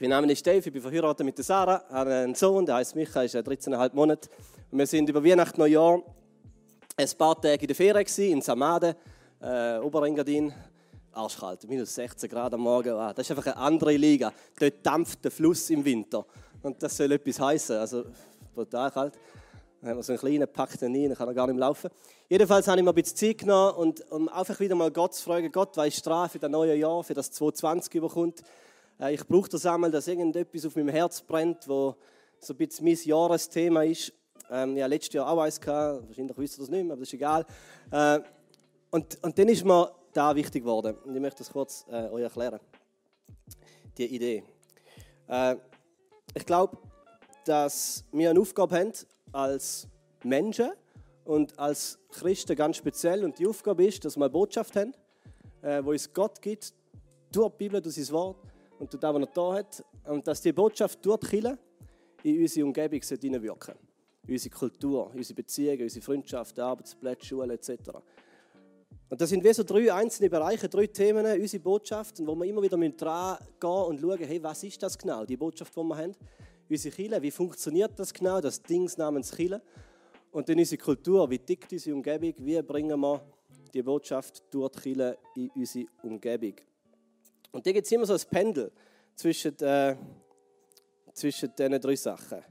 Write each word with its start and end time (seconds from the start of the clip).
Mein 0.00 0.10
Name 0.10 0.32
ist 0.32 0.44
Dave, 0.44 0.58
ich 0.58 0.72
bin 0.72 0.82
verheiratet 0.82 1.24
mit 1.24 1.38
Sarah, 1.38 1.84
habe 1.88 2.12
einen 2.12 2.34
Sohn, 2.34 2.66
der 2.66 2.74
heißt 2.74 2.96
Micha, 2.96 3.22
ist 3.22 3.36
13,5 3.36 3.94
Monate. 3.94 4.28
Und 4.72 4.78
wir 4.78 4.88
sind 4.88 5.08
über 5.08 5.24
Weihnachten, 5.24 5.60
Neujahr 5.60 6.02
ein 6.96 7.08
paar 7.16 7.40
Tage 7.40 7.60
in 7.60 7.68
der 7.68 7.76
Ferien 7.76 8.32
in 8.32 8.42
Samade, 8.42 8.96
äh, 9.40 9.78
Oberengadin. 9.78 10.52
Arschkalt, 11.12 11.68
minus 11.68 11.94
16 11.94 12.28
Grad 12.28 12.52
am 12.54 12.62
Morgen. 12.62 12.90
Ah, 12.90 13.12
das 13.12 13.24
ist 13.24 13.30
einfach 13.30 13.46
eine 13.46 13.56
andere 13.56 13.96
Liga. 13.96 14.32
Dort 14.58 14.84
dampft 14.84 15.22
der 15.22 15.30
Fluss 15.30 15.70
im 15.70 15.84
Winter. 15.84 16.26
Und 16.60 16.82
das 16.82 16.96
soll 16.96 17.12
etwas 17.12 17.38
heißen. 17.38 17.76
Also 17.76 18.04
brutal 18.52 18.90
kalt. 18.90 19.14
Dann 19.80 19.90
haben 19.90 19.98
wir 19.98 20.02
so 20.02 20.12
einen 20.12 20.18
kleinen 20.18 20.48
Pack 20.48 20.70
rein, 20.82 20.92
dann 20.92 21.14
kann 21.14 21.28
er 21.28 21.34
gar 21.34 21.46
nicht 21.46 21.54
mehr 21.54 21.68
laufen. 21.68 21.88
Jedenfalls 22.28 22.66
habe 22.66 22.78
ich 22.80 22.84
mir 22.84 22.90
ein 22.90 22.96
bisschen 22.96 23.16
Zeit 23.16 23.38
genommen, 23.38 23.76
und, 23.76 24.10
um 24.10 24.28
einfach 24.28 24.58
wieder 24.58 24.74
mal 24.74 24.90
Gott 24.90 25.14
zu 25.14 25.22
fragen: 25.22 25.52
Gott, 25.52 25.76
was 25.76 25.86
ist 25.86 25.98
Strafe 25.98 26.32
für 26.32 26.38
das 26.40 26.50
neue 26.50 26.74
Jahr, 26.74 27.04
für 27.04 27.14
das 27.14 27.30
2020 27.30 27.94
überkommt? 27.94 28.42
Äh, 29.04 29.14
ich 29.14 29.26
brauche 29.26 29.48
das 29.48 29.66
einmal, 29.66 29.90
dass 29.90 30.08
irgendetwas 30.08 30.64
auf 30.66 30.76
meinem 30.76 30.88
Herz 30.88 31.20
brennt, 31.20 31.68
wo 31.68 31.96
so 32.38 32.54
ein 32.54 32.56
bisschen 32.56 32.84
mein 32.84 32.98
Jahresthema 33.02 33.82
ist. 33.82 34.12
Ähm, 34.50 34.76
ja, 34.76 34.86
letztes 34.86 35.14
Jahr 35.14 35.28
auch 35.28 35.40
eins 35.40 35.60
gehabt, 35.60 36.06
wahrscheinlich 36.06 36.36
wisst 36.36 36.58
ihr 36.58 36.60
das 36.60 36.70
nicht 36.70 36.84
mehr, 36.84 36.92
aber 36.92 37.00
das 37.00 37.08
ist 37.08 37.14
egal. 37.14 37.46
Äh, 37.90 38.20
und, 38.90 39.22
und 39.22 39.38
dann 39.38 39.48
ist 39.48 39.64
mir 39.64 39.92
da 40.12 40.34
wichtig 40.34 40.62
geworden. 40.62 40.96
Und 41.04 41.14
ich 41.14 41.20
möchte 41.20 41.38
das 41.38 41.50
kurz 41.50 41.84
äh, 41.90 42.08
euch 42.10 42.22
erklären. 42.22 42.60
Die 43.96 44.06
Idee. 44.06 44.44
Äh, 45.28 45.56
ich 46.34 46.46
glaube, 46.46 46.76
dass 47.44 48.04
wir 48.12 48.30
eine 48.30 48.40
Aufgabe 48.40 48.78
haben 48.78 48.92
als 49.32 49.88
Menschen 50.22 50.70
und 51.24 51.58
als 51.58 51.98
Christen 52.10 52.56
ganz 52.56 52.76
speziell. 52.76 53.24
Und 53.24 53.38
die 53.38 53.46
Aufgabe 53.46 53.84
ist, 53.86 54.04
dass 54.04 54.16
wir 54.16 54.24
eine 54.24 54.32
Botschaft 54.32 54.76
haben, 54.76 54.94
äh, 55.62 55.82
wo 55.84 55.90
uns 55.90 56.12
Gott 56.12 56.40
gibt, 56.40 56.72
durch 57.32 57.50
die 57.52 57.56
Bibel, 57.58 57.80
durch 57.80 57.96
sein 57.96 58.14
Wort 58.14 58.36
und 58.78 58.92
durch 58.92 59.00
das, 59.00 59.14
was 59.14 59.22
er 59.22 59.26
da 59.26 59.54
hat. 59.54 59.84
Und 60.04 60.26
dass 60.26 60.40
die 60.40 60.52
Botschaft 60.52 61.04
durch 61.04 61.20
die 61.20 61.54
in 62.24 62.40
unsere 62.40 62.66
Umgebung 62.66 63.00
hineinwirken 63.00 63.74
In 64.26 64.32
unsere 64.32 64.54
Kultur, 64.54 65.10
unsere 65.14 65.34
Beziehungen, 65.34 65.82
unsere 65.82 66.04
Freundschaft, 66.04 66.58
Arbeitsplätze, 66.58 67.26
Schulen 67.26 67.50
etc. 67.50 67.90
Und 69.10 69.20
das 69.20 69.28
sind 69.28 69.44
wie 69.44 69.52
so 69.52 69.62
drei 69.62 69.92
einzelne 69.92 70.30
Bereiche, 70.30 70.68
drei 70.68 70.86
Themen, 70.86 71.24
unsere 71.24 71.62
Botschaften, 71.62 72.26
wo 72.26 72.34
wir 72.34 72.46
immer 72.46 72.62
wieder 72.62 72.76
dran 72.76 73.38
gehen 73.60 73.70
und 73.70 74.00
schauen, 74.00 74.18
hey, 74.18 74.42
was 74.42 74.64
ist 74.64 74.82
das 74.82 74.98
genau, 74.98 75.24
die 75.24 75.36
Botschaft, 75.36 75.76
die 75.76 75.80
wir 75.80 75.96
haben. 75.96 76.12
Unsere 76.68 76.94
Kirche, 76.94 77.22
wie 77.22 77.30
funktioniert 77.30 77.92
das 77.98 78.12
genau, 78.12 78.40
das 78.40 78.62
Ding 78.62 78.90
namens 78.96 79.30
Kirche. 79.30 79.60
Und 80.32 80.48
dann 80.48 80.58
unsere 80.58 80.82
Kultur, 80.82 81.28
wie 81.30 81.38
tickt 81.38 81.70
unsere 81.72 81.94
Umgebung, 81.94 82.34
wie 82.38 82.60
bringen 82.62 82.98
wir 82.98 83.20
die 83.72 83.82
Botschaft 83.82 84.42
durch 84.50 84.72
die 84.72 84.80
Kirche 84.94 85.18
in 85.36 85.50
unsere 85.54 85.86
Umgebung. 86.02 86.54
Und 87.54 87.64
da 87.64 87.70
gibt 87.70 87.86
es 87.86 87.92
immer 87.92 88.04
so 88.04 88.14
ein 88.14 88.20
Pendel 88.28 88.72
zwischen, 89.14 89.56
äh, 89.60 89.96
zwischen 91.12 91.54
diesen 91.56 91.80
drei 91.80 91.94
Sachen. 91.94 92.42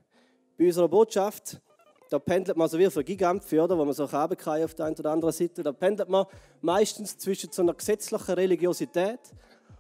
Bei 0.58 0.66
unserer 0.66 0.88
Botschaft 0.88 1.62
da 2.10 2.20
pendelt 2.20 2.56
man 2.56 2.70
so 2.70 2.78
wie 2.78 2.90
für 2.92 3.04
Gigampfe, 3.04 3.60
oder, 3.60 3.76
wo 3.76 3.84
man 3.84 3.94
so 3.95 4.10
haben 4.12 4.38
kann 4.38 4.64
auf 4.64 4.76
der 4.76 4.86
einen 4.86 4.95
oder 4.95 5.12
anderen 5.12 5.34
Seite. 5.34 5.64
Da 5.64 5.72
pendelt 5.72 6.08
man 6.08 6.28
meistens 6.62 7.18
zwischen 7.18 7.52
so 7.52 7.64
einer 7.64 7.73
gesetzlichen 7.73 8.34
Religiosität 8.34 9.20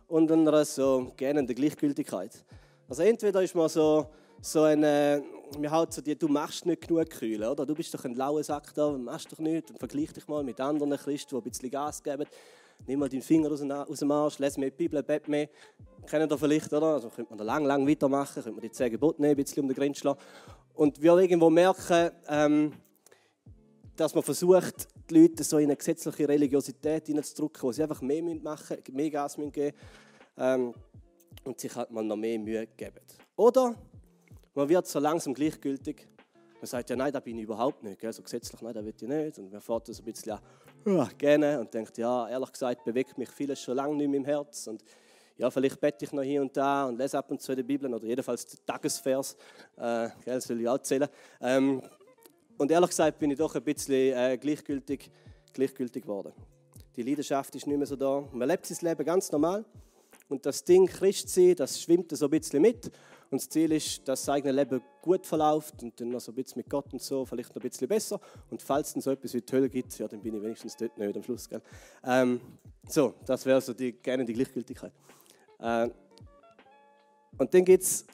und 0.07 0.31
einer 0.31 0.65
so 0.65 1.13
gähnenden 1.15 1.55
Gleichgültigkeit. 1.55 2.43
Also 2.89 3.03
entweder 3.03 3.43
ist 3.43 3.53
man 3.53 3.69
so, 3.69 4.07
so 4.41 4.63
eine, 4.63 5.23
wir 5.59 5.69
halt 5.69 5.93
so 5.93 6.01
die, 6.01 6.17
du 6.17 6.27
machst 6.27 6.65
nicht 6.65 6.87
genug 6.87 7.07
Kühle, 7.11 7.51
oder? 7.51 7.67
Du 7.67 7.75
bist 7.75 7.93
doch 7.93 8.03
ein 8.03 8.15
lauer 8.15 8.43
Sack 8.43 8.73
da, 8.73 8.89
machst 8.89 9.31
doch 9.31 9.37
nicht 9.37 9.69
und 9.69 9.77
vergleich 9.77 10.11
dich 10.11 10.27
mal 10.27 10.43
mit 10.43 10.59
anderen 10.59 10.97
Christen, 10.97 11.29
die 11.29 11.35
ein 11.35 11.43
bisschen 11.43 11.69
Gas 11.69 12.01
geben. 12.01 12.25
Nimm 12.85 12.99
mal 12.99 13.09
deinen 13.09 13.21
Finger 13.21 13.49
aus 13.51 13.99
dem 13.99 14.11
Arsch, 14.11 14.39
lese 14.39 14.59
mehr 14.59 14.69
die 14.69 14.75
Bibel, 14.75 15.01
bett 15.03 15.27
mehr. 15.27 15.49
Kennen 16.05 16.29
ihr 16.29 16.37
vielleicht, 16.37 16.71
oder? 16.73 16.87
Also 16.87 17.09
könnte 17.09 17.31
man 17.31 17.37
da 17.37 17.43
lang, 17.45 17.65
lang 17.65 17.87
weitermachen, 17.87 18.35
könnte 18.35 18.51
man 18.51 18.61
die 18.61 18.71
zehn 18.71 18.91
Gebote 18.91 19.21
nehmen, 19.21 19.31
ein 19.31 19.43
bisschen 19.43 19.63
um 19.63 19.69
den 19.69 19.75
Grenz 19.75 19.99
schlagen. 19.99 20.19
Und 20.73 21.01
wir 21.01 21.17
irgendwo 21.17 21.49
merken, 21.49 22.11
ähm, 22.27 22.73
dass 23.95 24.13
man 24.13 24.23
versucht, 24.23 24.87
die 25.09 25.21
Leute 25.21 25.43
so 25.43 25.57
in 25.59 25.65
eine 25.65 25.77
gesetzliche 25.77 26.27
Religiosität 26.27 27.07
hineinzudrücken, 27.07 27.61
wo 27.61 27.71
sie 27.71 27.83
einfach 27.83 28.01
mehr 28.01 28.23
machen 28.23 28.77
müssen, 28.77 28.95
mehr 28.95 29.09
Gas 29.09 29.35
geben 29.35 29.51
müssen 29.55 29.73
ähm, 30.37 30.73
und 31.45 31.59
sich 31.59 31.75
halt 31.75 31.91
mal 31.91 32.03
noch 32.03 32.17
mehr 32.17 32.39
Mühe 32.39 32.67
geben. 32.67 32.99
Oder 33.35 33.75
man 34.53 34.69
wird 34.69 34.87
so 34.87 34.99
langsam 34.99 35.33
gleichgültig. 35.33 36.07
Man 36.55 36.67
sagt, 36.67 36.89
ja, 36.89 36.95
nein, 36.95 37.11
da 37.11 37.19
bin 37.19 37.37
ich 37.37 37.43
überhaupt 37.43 37.83
nicht. 37.83 37.99
Gell? 37.99 38.13
So 38.13 38.23
gesetzlich, 38.23 38.61
nein, 38.61 38.73
da 38.73 38.83
will 38.83 38.93
ich 38.95 39.07
nicht. 39.07 39.37
Und 39.37 39.51
man 39.51 39.61
fährt 39.61 39.89
das 39.89 39.99
ein 39.99 40.05
bisschen 40.05 40.33
an, 40.33 40.39
gerne 41.17 41.59
und 41.59 41.73
denkt, 41.73 41.97
ja, 41.97 42.29
ehrlich 42.29 42.51
gesagt, 42.51 42.83
bewegt 42.83 43.17
mich 43.17 43.29
vieles 43.29 43.61
schon 43.61 43.75
lange 43.75 43.95
nicht 43.95 44.09
mehr 44.09 44.19
im 44.19 44.25
Herz. 44.25 44.67
Und 44.67 44.83
ja, 45.37 45.49
vielleicht 45.49 45.79
bete 45.79 46.05
ich 46.05 46.11
noch 46.11 46.21
hier 46.23 46.41
und 46.41 46.55
da 46.55 46.85
und 46.85 46.97
lese 46.97 47.17
ab 47.17 47.29
und 47.31 47.41
zu 47.41 47.55
die 47.55 47.63
Bibel 47.63 47.93
oder 47.93 48.05
jedenfalls 48.05 48.45
den 48.45 48.59
Tagesvers. 48.65 49.35
Äh, 49.77 50.09
das 50.25 50.47
will 50.49 50.61
ich 50.61 50.67
auch 50.67 50.77
zählen. 50.79 51.07
Ähm, 51.41 51.81
und 52.57 52.71
ehrlich 52.71 52.89
gesagt 52.89 53.17
bin 53.19 53.31
ich 53.31 53.37
doch 53.37 53.55
ein 53.55 53.63
bisschen 53.63 54.15
äh, 54.15 54.37
gleichgültig, 54.37 55.09
gleichgültig 55.53 56.03
geworden. 56.03 56.33
Die 56.95 57.01
Leidenschaft 57.01 57.55
ist 57.55 57.65
nicht 57.65 57.77
mehr 57.77 57.87
so 57.87 57.95
da. 57.95 58.23
Man 58.31 58.47
lebt 58.47 58.65
sein 58.65 58.87
Leben 58.87 59.03
ganz 59.03 59.31
normal. 59.31 59.65
Und 60.33 60.43
das 60.47 60.63
Ding 60.63 60.87
Christ 60.87 61.29
sein, 61.29 61.53
das 61.55 61.79
schwimmt 61.79 62.09
so 62.17 62.25
ein 62.25 62.31
bisschen 62.31 62.59
mit. 62.59 62.87
Und 63.29 63.39
das 63.39 63.47
Ziel 63.47 63.71
ist, 63.71 64.07
dass 64.07 64.25
das 64.25 64.29
eigene 64.29 64.51
Leben 64.51 64.81
gut 64.99 65.27
verläuft 65.27 65.83
und 65.83 65.99
dann 66.01 66.09
noch 66.09 66.21
so 66.21 66.31
ein 66.31 66.35
bisschen 66.35 66.57
mit 66.57 66.67
Gott 66.67 66.91
und 66.91 66.99
so, 67.03 67.23
vielleicht 67.23 67.55
noch 67.55 67.61
ein 67.63 67.69
bisschen 67.69 67.87
besser. 67.87 68.19
Und 68.49 68.59
falls 68.59 68.93
dann 68.93 69.03
so 69.03 69.11
etwas 69.11 69.31
wie 69.35 69.41
die 69.41 69.53
Hölle 69.53 69.69
gibt, 69.69 69.95
ja, 69.99 70.07
dann 70.07 70.21
bin 70.21 70.33
ich 70.33 70.41
wenigstens 70.41 70.75
dort 70.75 70.97
nicht 70.97 71.15
am 71.15 71.21
Schluss. 71.21 71.47
Gell? 71.47 71.61
Ähm, 72.03 72.41
so, 72.89 73.13
das 73.27 73.45
wäre 73.45 73.61
so 73.61 73.75
die, 73.75 73.91
gerne 73.91 74.25
die 74.25 74.33
Gleichgültigkeit. 74.33 74.91
Äh, 75.59 75.89
und 77.37 77.53
dann 77.53 77.63
gibt 77.63 77.83
es 77.83 78.07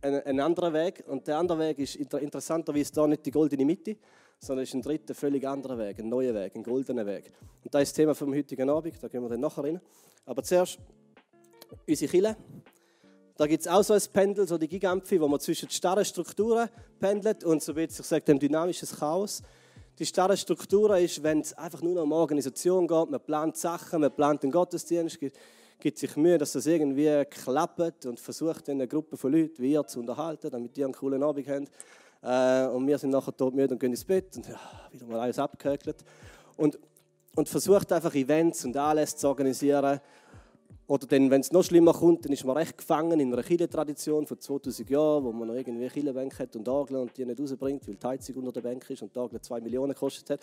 einen, 0.00 0.22
einen, 0.22 0.40
anderen 0.40 0.72
Weg. 0.72 1.04
Und 1.06 1.26
der 1.26 1.36
andere 1.36 1.58
Weg 1.58 1.78
ist 1.78 1.96
interessanterweise 1.96 2.90
da 2.90 3.06
nicht 3.06 3.26
die 3.26 3.30
goldene 3.30 3.66
Mitte, 3.66 3.98
sondern 4.38 4.62
ist 4.62 4.72
ein 4.72 4.80
dritter, 4.80 5.14
völlig 5.14 5.46
anderer 5.46 5.76
Weg, 5.76 5.98
ein 5.98 6.08
neuer 6.08 6.32
Weg, 6.34 6.56
ein 6.56 6.62
goldener 6.62 7.04
Weg. 7.04 7.30
Und 7.62 7.74
das 7.74 7.82
ist 7.82 7.90
das 7.90 7.96
Thema 7.96 8.14
vom 8.14 8.32
heutigen 8.32 8.70
Abend, 8.70 8.94
da 9.02 9.08
gehen 9.08 9.20
wir 9.20 9.28
dann 9.28 9.40
nachher 9.40 9.64
rein. 9.64 9.78
Aber 10.26 10.42
zuerst 10.42 10.78
unsere 11.86 12.10
Kille. 12.10 12.36
Da 13.36 13.46
gibt 13.46 13.62
es 13.62 13.68
auch 13.68 13.82
so 13.82 13.94
ein 13.94 14.02
Pendel, 14.12 14.46
so 14.46 14.58
die 14.58 14.68
Gigampfi, 14.68 15.20
wo 15.20 15.26
man 15.26 15.40
zwischen 15.40 15.68
starren 15.68 16.04
Strukturen 16.04 16.68
pendelt 17.00 17.42
und 17.42 17.62
so 17.62 17.74
wird 17.74 17.90
sich 17.90 18.06
sagt, 18.06 18.30
ein 18.30 18.38
dynamisches 18.38 18.96
Chaos. 18.96 19.42
Die 19.98 20.06
starre 20.06 20.36
Struktur 20.36 20.96
ist, 20.98 21.22
wenn 21.22 21.40
es 21.40 21.52
einfach 21.52 21.82
nur 21.82 21.94
noch 21.94 22.02
um 22.02 22.12
Organisation 22.12 22.86
geht, 22.86 23.10
man 23.10 23.20
plant 23.20 23.56
Sachen, 23.56 24.00
man 24.00 24.14
plant 24.14 24.42
den 24.42 24.50
Gottesdienst, 24.50 25.18
gibt 25.80 25.98
sich 25.98 26.16
Mühe, 26.16 26.38
dass 26.38 26.52
das 26.52 26.66
irgendwie 26.66 27.24
klappt 27.26 28.06
und 28.06 28.18
versucht, 28.18 28.68
eine 28.68 28.88
Gruppe 28.88 29.16
von 29.16 29.32
Leuten 29.32 29.62
wie 29.62 29.72
ihr 29.72 29.86
zu 29.86 30.00
unterhalten, 30.00 30.50
damit 30.50 30.76
die 30.76 30.84
einen 30.84 30.94
coolen 30.94 31.22
Abend 31.22 31.48
haben. 31.48 31.68
Äh, 32.22 32.68
und 32.68 32.86
wir 32.86 32.98
sind 32.98 33.10
nachher 33.10 33.36
tot 33.36 33.54
müde 33.54 33.74
und 33.74 33.80
gehen 33.80 33.90
ins 33.90 34.04
Bett 34.04 34.36
und 34.36 34.48
ja, 34.48 34.58
wieder 34.90 35.06
mal 35.06 35.20
alles 35.20 35.38
abgehökelt. 35.38 35.96
Und, 36.56 36.78
und 37.34 37.48
versucht 37.48 37.92
einfach 37.92 38.14
Events 38.14 38.64
und 38.64 38.76
alles 38.76 39.16
zu 39.16 39.28
organisieren. 39.28 40.00
Oder 40.86 41.06
dann, 41.06 41.30
wenn 41.30 41.40
es 41.40 41.50
noch 41.50 41.64
schlimmer 41.64 41.94
kommt, 41.94 42.24
dann 42.24 42.32
ist 42.32 42.44
man 42.44 42.56
recht 42.56 42.76
gefangen 42.76 43.18
in 43.18 43.32
einer 43.32 43.42
Kirchentradition 43.42 44.26
von 44.26 44.38
2000 44.38 44.90
Jahren, 44.90 45.24
wo 45.24 45.32
man 45.32 45.48
noch 45.48 45.54
irgendwie 45.54 45.88
Kirchenbänke 45.88 46.38
hat 46.38 46.54
und 46.56 46.68
Orgeln 46.68 47.00
und 47.00 47.16
die 47.16 47.24
nicht 47.24 47.40
rausbringt, 47.40 47.88
weil 47.88 47.94
die 47.94 48.06
Heizung 48.06 48.36
unter 48.36 48.52
der 48.52 48.60
Bank 48.60 48.88
ist 48.90 49.02
und 49.02 49.14
die 49.14 49.18
Orgel 49.18 49.40
2 49.40 49.60
Millionen 49.62 49.94
gekostet 49.94 50.30
hat. 50.30 50.40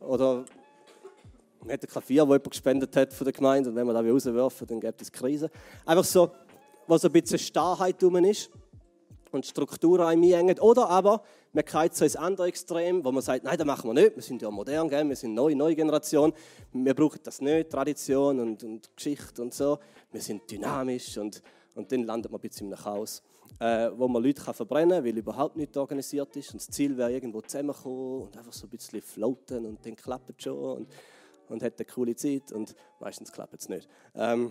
Oder 0.00 0.44
man 1.60 1.72
hat 1.72 1.82
ein 1.82 1.88
Klavier, 1.88 2.22
das 2.22 2.28
jemand 2.28 2.50
gespendet 2.50 2.96
hat 2.96 3.12
von 3.12 3.24
der 3.24 3.32
Gemeinde 3.32 3.70
und 3.70 3.76
wenn 3.76 3.86
man 3.86 3.94
da 3.94 4.10
rauswerfen, 4.10 4.66
dann 4.66 4.80
gibt 4.80 5.00
es 5.00 5.12
Krise. 5.12 5.48
Einfach 5.86 6.04
so, 6.04 6.30
was 6.88 7.04
ein 7.04 7.12
bisschen 7.12 7.38
Starrheit 7.38 8.02
drum 8.02 8.16
ist 8.24 8.50
und 9.30 9.46
Strukturen 9.46 10.06
einengen. 10.06 10.58
Oder 10.58 10.88
aber 10.88 11.22
man 11.52 11.64
geht 11.64 11.94
so 11.94 12.04
ins 12.04 12.16
andere 12.16 12.48
Extrem, 12.48 13.04
wo 13.04 13.12
man 13.12 13.22
sagt, 13.22 13.44
nein, 13.44 13.56
das 13.56 13.66
machen 13.66 13.88
wir 13.88 13.94
nicht, 13.94 14.16
wir 14.16 14.22
sind 14.22 14.42
ja 14.42 14.50
modern, 14.50 14.88
gell? 14.88 15.08
wir 15.08 15.16
sind 15.16 15.34
neue, 15.34 15.56
neue 15.56 15.74
Generation, 15.74 16.32
wir 16.72 16.94
brauchen 16.94 17.20
das 17.22 17.40
nicht, 17.40 17.70
Tradition 17.70 18.40
und, 18.40 18.62
und 18.64 18.94
Geschichte 18.94 19.40
und 19.42 19.54
so. 19.54 19.78
Wir 20.12 20.20
sind 20.20 20.50
dynamisch 20.50 21.16
und, 21.18 21.42
und 21.74 21.90
dann 21.90 22.04
landet 22.04 22.30
man 22.30 22.38
ein 22.38 22.48
bisschen 22.48 22.66
einem 22.72 22.82
Chaos, 22.82 23.22
äh, 23.60 23.90
wo 23.94 24.08
man 24.08 24.22
Leute 24.22 24.42
kann 24.42 24.54
verbrennen 24.54 24.96
kann, 24.96 25.04
weil 25.04 25.16
überhaupt 25.16 25.56
nicht 25.56 25.76
organisiert 25.76 26.34
ist 26.36 26.52
und 26.52 26.60
das 26.60 26.70
Ziel 26.70 26.96
wäre 26.96 27.12
irgendwo 27.12 27.40
zusammenkommen 27.40 28.22
und 28.22 28.36
einfach 28.36 28.52
so 28.52 28.66
ein 28.66 28.70
bisschen 28.70 29.00
floaten 29.00 29.66
und 29.66 29.84
dann 29.84 29.96
klappt 29.96 30.30
es 30.36 30.44
schon. 30.44 30.58
Und, 30.58 30.88
und 31.48 31.62
hat 31.62 31.74
eine 31.78 31.86
coole 31.86 32.14
Zeit 32.14 32.52
und 32.52 32.74
meistens 33.00 33.32
klappt 33.32 33.54
es 33.54 33.68
nicht. 33.70 33.88
Ähm, 34.14 34.50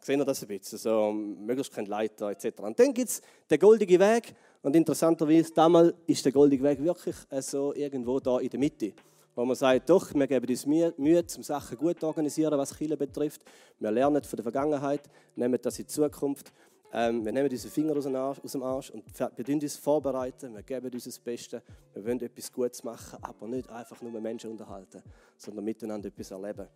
sehen 0.00 0.20
wir 0.20 0.24
das 0.24 0.42
ein 0.42 0.48
bisschen, 0.48 0.78
so 0.78 1.12
möglichst 1.12 1.72
kein 1.72 1.86
Leiter 1.86 2.30
etc. 2.30 2.60
Und 2.60 2.78
dann 2.78 2.94
gibt 2.94 3.08
es 3.08 3.22
den 3.50 3.58
goldigen 3.58 4.00
Weg 4.00 4.34
und 4.66 4.76
interessanterweise, 4.76 5.52
damals 5.54 5.94
ist 6.06 6.24
der 6.24 6.32
goldige 6.32 6.64
Weg 6.64 6.82
wirklich 6.82 7.16
so 7.40 7.72
irgendwo 7.74 8.20
da 8.20 8.38
in 8.38 8.50
der 8.50 8.60
Mitte 8.60 8.92
wo 9.38 9.44
man 9.44 9.54
sagt, 9.54 9.90
doch, 9.90 10.14
wir 10.14 10.26
geben 10.26 10.48
uns 10.48 10.64
Mühe, 10.64 10.94
um 10.96 11.42
Sachen 11.42 11.76
gut 11.76 12.00
zu 12.00 12.06
organisieren, 12.06 12.56
was 12.56 12.74
Chile 12.74 12.96
betrifft. 12.96 13.42
Wir 13.78 13.90
lernen 13.90 14.24
von 14.24 14.34
der 14.34 14.42
Vergangenheit, 14.42 15.02
nehmen 15.34 15.58
das 15.60 15.78
in 15.78 15.84
die 15.84 15.92
Zukunft 15.92 16.54
ähm, 16.92 17.24
wir 17.24 17.32
nehmen 17.32 17.50
unsere 17.50 17.70
Finger 17.70 17.96
aus 17.96 18.04
dem, 18.04 18.62
Arsch, 18.62 18.90
und 18.90 19.04
wir 19.18 19.54
uns 19.54 19.76
vorbereiten, 19.76 20.54
wir 20.54 20.62
geben 20.62 20.90
uns 20.90 21.04
das 21.04 21.18
Beste, 21.18 21.62
wir 21.92 22.04
wollen 22.04 22.20
etwas 22.20 22.50
Gutes 22.50 22.82
machen, 22.84 23.18
aber 23.22 23.48
nicht 23.48 23.68
einfach 23.68 24.00
nur 24.00 24.18
Menschen 24.20 24.50
unterhalten, 24.50 25.02
sondern 25.36 25.64
miteinander 25.64 26.08
etwas 26.08 26.30
erleben. 26.30 26.66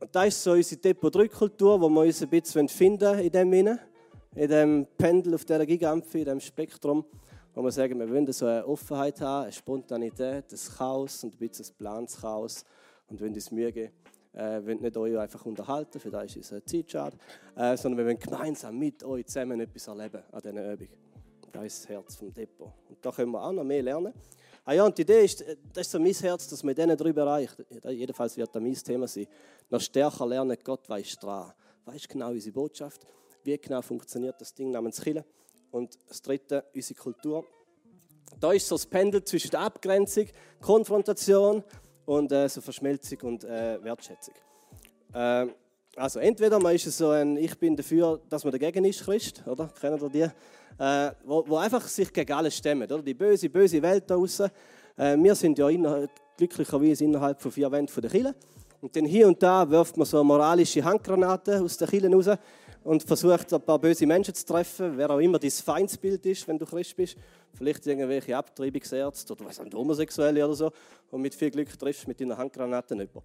Und 0.00 0.14
das 0.14 0.28
ist 0.28 0.42
so 0.42 0.52
unsere 0.52 0.80
Depot-3-Kultur, 0.80 1.80
wo 1.80 1.88
wir 1.88 2.00
uns 2.00 2.22
ein 2.22 2.28
bisschen 2.28 2.68
finden 2.68 3.18
in 3.18 3.30
dem 3.30 3.52
Sinne, 3.52 3.80
in 4.34 4.48
dem 4.48 4.86
Pendel 4.96 5.34
auf 5.34 5.44
dieser 5.44 5.66
Gigampfe, 5.66 6.20
in 6.20 6.24
dem 6.24 6.40
Spektrum, 6.40 7.04
wo 7.54 7.62
wir 7.62 7.70
sagen, 7.70 7.98
wir 7.98 8.08
wollen 8.08 8.32
so 8.32 8.46
eine 8.46 8.66
Offenheit 8.66 9.20
haben, 9.20 9.44
eine 9.44 9.52
Spontanität, 9.52 10.52
ein 10.52 10.76
Chaos 10.76 11.22
und 11.24 11.34
ein 11.34 11.38
bisschen 11.38 11.66
ein 11.66 11.74
Planschaos 11.76 12.64
und 13.08 13.20
wollen 13.20 13.34
uns 13.34 13.50
Mühe 13.50 13.72
geben. 13.72 13.92
Äh, 14.34 14.64
wollen 14.64 14.80
nicht 14.80 14.96
euch 14.96 15.18
einfach 15.18 15.44
unterhalten, 15.44 16.00
für 16.00 16.10
das 16.10 16.24
ist 16.24 16.36
unsere 16.36 16.64
Zeit 16.64 16.90
schade, 16.90 17.18
äh, 17.54 17.76
sondern 17.76 17.98
wir 17.98 18.06
wollen 18.06 18.18
gemeinsam 18.18 18.78
mit 18.78 19.04
euch 19.04 19.26
zusammen 19.26 19.60
etwas 19.60 19.86
erleben 19.86 20.22
an 20.32 20.40
dieser 20.40 20.72
Übung. 20.72 20.88
Das 21.52 21.64
ist 21.66 21.84
das 21.84 21.88
Herz 21.90 22.16
vom 22.16 22.32
Depot. 22.32 22.72
Und 22.88 22.96
da 23.02 23.10
können 23.10 23.32
wir 23.32 23.44
auch 23.44 23.52
noch 23.52 23.64
mehr 23.64 23.82
lernen. 23.82 24.14
Ah 24.64 24.72
ja, 24.72 24.86
und 24.86 24.96
die 24.96 25.02
Idee 25.02 25.24
ist, 25.24 25.44
das 25.74 25.86
ist 25.86 25.90
so 25.90 25.98
mein 25.98 26.14
Herz, 26.14 26.48
dass 26.48 26.62
wir 26.62 26.70
in 26.70 26.76
diesen 26.76 26.96
drei 26.96 27.12
Bereichen, 27.12 27.66
jedenfalls 27.90 28.34
wird 28.38 28.54
das 28.54 28.62
mein 28.62 28.74
Thema 28.74 29.06
sein, 29.06 29.26
noch 29.68 29.80
stärker 29.80 30.26
lernen, 30.26 30.56
Gott 30.64 30.88
weiß 30.88 31.18
dran. 31.18 31.52
Weiß 31.84 32.08
genau 32.08 32.30
unsere 32.30 32.54
Botschaft, 32.54 33.06
wie 33.44 33.58
genau 33.58 33.82
funktioniert 33.82 34.40
das 34.40 34.54
Ding 34.54 34.70
namens 34.70 35.00
Chile. 35.00 35.24
Und 35.70 35.98
das 36.08 36.20
dritte, 36.20 36.64
unsere 36.74 37.00
Kultur. 37.00 37.44
Da 38.38 38.52
ist 38.52 38.68
so 38.68 38.74
das 38.74 38.86
Pendel 38.86 39.24
zwischen 39.24 39.50
der 39.50 39.60
Abgrenzung, 39.60 40.26
Konfrontation 40.60 41.62
und 42.04 42.32
äh, 42.32 42.48
so 42.48 42.60
Verschmelzung 42.60 43.18
und 43.22 43.44
äh, 43.44 43.82
Wertschätzung. 43.82 44.34
Äh, 45.14 45.46
also 45.96 46.20
entweder 46.20 46.58
man 46.58 46.74
ist 46.74 46.84
so 46.84 47.10
ein, 47.10 47.36
ich 47.36 47.58
bin 47.58 47.76
dafür, 47.76 48.20
dass 48.28 48.44
man 48.44 48.52
dagegen 48.52 48.84
ist, 48.84 49.04
Christ, 49.04 49.42
oder? 49.46 49.68
Kennen 49.68 50.00
ihr 50.00 50.08
die? 50.08 50.82
Äh, 50.82 51.12
wo, 51.24 51.44
wo, 51.46 51.56
einfach 51.56 51.86
sich 51.86 52.12
gegen 52.12 52.32
alles 52.32 52.56
stemmen, 52.56 52.90
oder? 52.90 53.02
Die 53.02 53.14
böse, 53.14 53.50
böse 53.50 53.82
Welt 53.82 54.04
da 54.08 54.16
draußen. 54.16 54.50
Äh, 54.96 55.16
wir 55.18 55.34
sind 55.34 55.58
ja 55.58 55.68
glücklicherweise 56.36 57.04
innerhalb 57.04 57.40
von 57.40 57.52
vier 57.52 57.70
Wänden 57.70 58.00
der 58.00 58.10
Kirche. 58.10 58.34
Und 58.80 58.96
dann 58.96 59.04
hier 59.04 59.28
und 59.28 59.40
da 59.42 59.68
wirft 59.68 59.96
man 59.96 60.06
so 60.06 60.24
moralische 60.24 60.82
Handgranaten 60.82 61.62
aus 61.62 61.76
den 61.76 61.88
Kirchen 61.88 62.14
raus 62.14 62.38
und 62.84 63.02
versucht, 63.02 63.52
ein 63.52 63.62
paar 63.62 63.78
böse 63.78 64.06
Menschen 64.06 64.34
zu 64.34 64.44
treffen, 64.44 64.96
wer 64.96 65.10
auch 65.10 65.18
immer 65.18 65.38
dein 65.38 65.50
Feindsbild 65.50 66.24
ist, 66.26 66.46
wenn 66.48 66.58
du 66.58 66.66
Christ 66.66 66.96
bist. 66.96 67.16
Vielleicht 67.54 67.86
irgendwelche 67.86 68.36
Abtreibungsärzte 68.36 69.32
oder 69.32 69.44
was 69.44 69.60
Homosexuelle 69.60 70.44
oder 70.44 70.54
so. 70.54 70.70
Und 71.10 71.22
mit 71.22 71.34
viel 71.34 71.50
Glück 71.50 71.78
triffst 71.78 72.04
du 72.04 72.08
mit 72.08 72.20
deiner 72.20 72.36
Handgranaten 72.36 72.98
jemanden. 72.98 73.22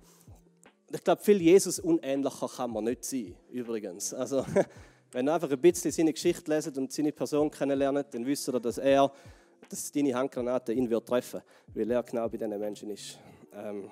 Ich 0.92 1.04
glaube, 1.04 1.22
viel 1.22 1.42
Jesus 1.42 1.80
unähnlicher 1.80 2.48
kann 2.48 2.72
man 2.72 2.86
nicht 2.86 3.04
sein, 3.04 3.36
übrigens. 3.50 4.14
Also, 4.14 4.46
wenn 5.12 5.28
ihr 5.28 5.34
einfach 5.34 5.52
ein 5.52 5.60
bisschen 5.60 5.92
seine 5.92 6.14
Geschichte 6.14 6.50
leset 6.50 6.78
und 6.78 6.92
seine 6.92 7.12
Person 7.12 7.52
kennenlernt, 7.52 8.14
dann 8.14 8.26
wisst 8.26 8.48
ihr, 8.48 8.60
dass 8.60 8.78
er, 8.78 9.12
dass 9.68 9.92
deine 9.92 10.14
Handgranate 10.14 10.72
ihn 10.72 10.90
wird 10.90 11.08
treffen, 11.08 11.42
weil 11.74 11.92
er 11.92 12.04
genau 12.04 12.30
bei 12.30 12.38
diesen 12.38 12.60
Menschen 12.60 12.90
ist. 12.92 13.18
Ähm. 13.54 13.90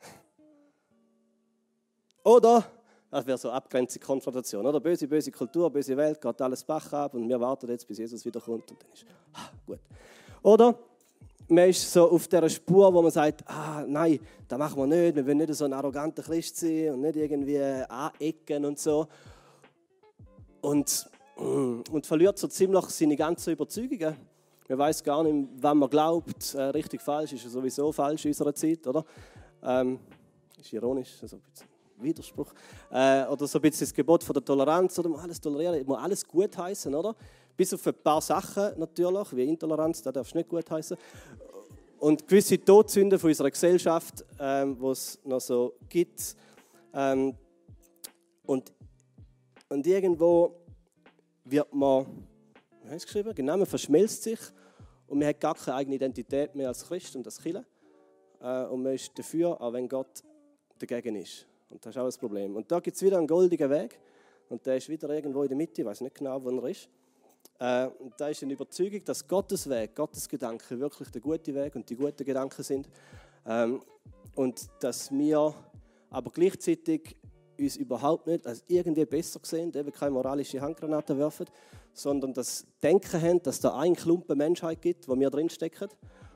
Oder, 2.24 2.64
das 3.14 3.26
wäre 3.26 3.38
so 3.38 3.50
Abgrenzung, 3.52 4.02
Konfrontation, 4.02 4.66
oder? 4.66 4.80
Böse, 4.80 5.06
böse 5.06 5.30
Kultur, 5.30 5.70
böse 5.70 5.96
Welt, 5.96 6.20
geht 6.20 6.42
alles 6.42 6.64
Bach 6.64 6.92
ab 6.92 7.14
und 7.14 7.28
wir 7.28 7.40
warten 7.40 7.68
jetzt, 7.68 7.86
bis 7.86 7.98
Jesus 7.98 8.24
wiederkommt 8.24 8.68
und 8.72 8.82
dann 8.82 8.90
ist, 8.92 9.06
ah, 9.34 9.50
gut. 9.64 9.78
Oder, 10.42 10.76
man 11.46 11.68
ist 11.68 11.92
so 11.92 12.10
auf 12.10 12.26
dieser 12.26 12.48
Spur, 12.48 12.92
wo 12.92 13.00
man 13.00 13.12
sagt, 13.12 13.44
ah, 13.46 13.84
nein, 13.86 14.18
das 14.48 14.58
machen 14.58 14.78
wir 14.78 14.86
nicht, 14.88 15.14
wir 15.14 15.24
wollen 15.24 15.38
nicht 15.38 15.54
so 15.54 15.64
ein 15.64 15.72
arroganter 15.72 16.24
Christ 16.24 16.56
sein 16.56 16.90
und 16.94 17.02
nicht 17.02 17.14
irgendwie 17.14 17.60
anecken 17.60 18.64
und 18.64 18.80
so. 18.80 19.06
Und, 20.60 21.08
und 21.36 22.06
verliert 22.06 22.36
so 22.36 22.48
ziemlich 22.48 22.84
seine 22.86 23.14
ganzen 23.14 23.52
Überzeugungen. 23.52 24.16
Man 24.68 24.78
weiß 24.78 25.04
gar 25.04 25.22
nicht, 25.22 25.50
wann 25.58 25.78
man 25.78 25.88
glaubt. 25.88 26.54
Äh, 26.54 26.62
richtig, 26.62 27.00
falsch 27.00 27.34
ist 27.34 27.48
sowieso 27.48 27.92
falsch 27.92 28.24
in 28.24 28.30
unserer 28.30 28.54
Zeit, 28.54 28.84
oder? 28.88 29.04
Ähm, 29.62 30.00
ist 30.58 30.72
ironisch, 30.72 31.18
also 31.22 31.36
ein 31.36 31.42
bisschen 31.42 31.73
Widerspruch. 31.98 32.52
Äh, 32.90 33.24
oder 33.26 33.46
so 33.46 33.58
ein 33.58 33.62
bisschen 33.62 33.86
das 33.86 33.94
Gebot 33.94 34.24
von 34.24 34.34
der 34.34 34.44
Toleranz, 34.44 34.98
oder? 34.98 35.08
Man 35.08 35.20
alles 35.20 35.40
tolerieren, 35.40 35.86
man 35.86 35.98
alles 35.98 36.26
gut 36.26 36.56
heißen, 36.56 36.94
oder? 36.94 37.14
Bis 37.56 37.72
auf 37.72 37.86
ein 37.86 37.94
paar 37.94 38.20
Sachen 38.20 38.78
natürlich, 38.78 39.36
wie 39.36 39.44
Intoleranz, 39.44 40.02
da 40.02 40.10
darfst 40.10 40.34
du 40.34 40.38
nicht 40.38 40.48
gut 40.48 40.70
heißen. 40.70 40.96
Und 41.98 42.26
gewisse 42.26 42.62
Todsünden 42.62 43.18
von 43.18 43.30
unserer 43.30 43.50
Gesellschaft, 43.50 44.24
ähm, 44.38 44.76
wo 44.78 44.90
es 44.90 45.18
noch 45.24 45.40
so 45.40 45.74
gibt. 45.88 46.36
Ähm, 46.92 47.34
und, 48.44 48.72
und 49.68 49.86
irgendwo 49.86 50.54
wird 51.44 51.72
man, 51.72 52.06
wie 52.82 52.90
heißt 52.90 53.04
es 53.04 53.06
geschrieben? 53.06 53.34
Genau, 53.34 53.56
man 53.56 53.66
verschmelzt 53.66 54.22
sich 54.22 54.38
und 55.06 55.18
man 55.18 55.28
hat 55.28 55.40
gar 55.40 55.54
keine 55.54 55.76
eigene 55.76 55.96
Identität 55.96 56.54
mehr 56.54 56.68
als 56.68 56.84
Christ 56.84 57.16
und 57.16 57.26
als 57.26 57.38
Christ. 57.38 57.64
Äh, 58.40 58.64
und 58.64 58.82
man 58.82 58.94
ist 58.94 59.16
dafür, 59.18 59.60
auch 59.60 59.72
wenn 59.72 59.88
Gott 59.88 60.22
dagegen 60.78 61.16
ist. 61.16 61.46
Und 61.70 61.84
das 61.84 61.94
ist 61.94 62.00
auch 62.00 62.06
ein 62.06 62.20
Problem. 62.20 62.56
Und 62.56 62.70
da 62.70 62.80
gibt 62.80 62.96
es 62.96 63.02
wieder 63.02 63.18
einen 63.18 63.26
goldigen 63.26 63.70
Weg. 63.70 63.98
Und 64.48 64.64
der 64.66 64.76
ist 64.76 64.88
wieder 64.88 65.08
irgendwo 65.10 65.42
in 65.42 65.48
der 65.48 65.56
Mitte, 65.56 65.82
ich 65.82 65.86
weiß 65.86 66.00
nicht 66.02 66.14
genau, 66.14 66.42
wo 66.42 66.50
er 66.50 66.68
ist. 66.68 66.88
Äh, 67.58 67.86
und 67.98 68.12
da 68.18 68.28
ist 68.28 68.42
eine 68.42 68.52
Überzeugung, 68.52 69.04
dass 69.04 69.26
Gottes 69.26 69.68
Weg, 69.68 69.94
Gottes 69.94 70.28
Gedanken 70.28 70.80
wirklich 70.80 71.10
der 71.10 71.20
gute 71.20 71.54
Weg 71.54 71.74
und 71.76 71.88
die 71.88 71.96
guten 71.96 72.24
Gedanken 72.24 72.62
sind. 72.62 72.88
Ähm, 73.46 73.80
und 74.34 74.66
dass 74.80 75.10
wir 75.10 75.54
aber 76.10 76.30
gleichzeitig 76.30 77.16
uns 77.58 77.76
überhaupt 77.76 78.26
nicht 78.26 78.46
als 78.46 78.64
irgendwie 78.66 79.04
besser 79.04 79.40
sehen, 79.42 79.72
eben 79.74 79.92
keine 79.92 80.10
moralische 80.12 80.60
Handgranaten 80.60 81.18
werfen, 81.18 81.46
sondern 81.92 82.32
das 82.34 82.66
Denken 82.82 83.22
haben, 83.22 83.42
dass 83.42 83.60
da 83.60 83.78
ein 83.78 83.94
Klumpen 83.94 84.36
Menschheit 84.36 84.82
gibt, 84.82 85.08
wo 85.08 85.18
wir 85.18 85.30
drinstecken. 85.30 85.88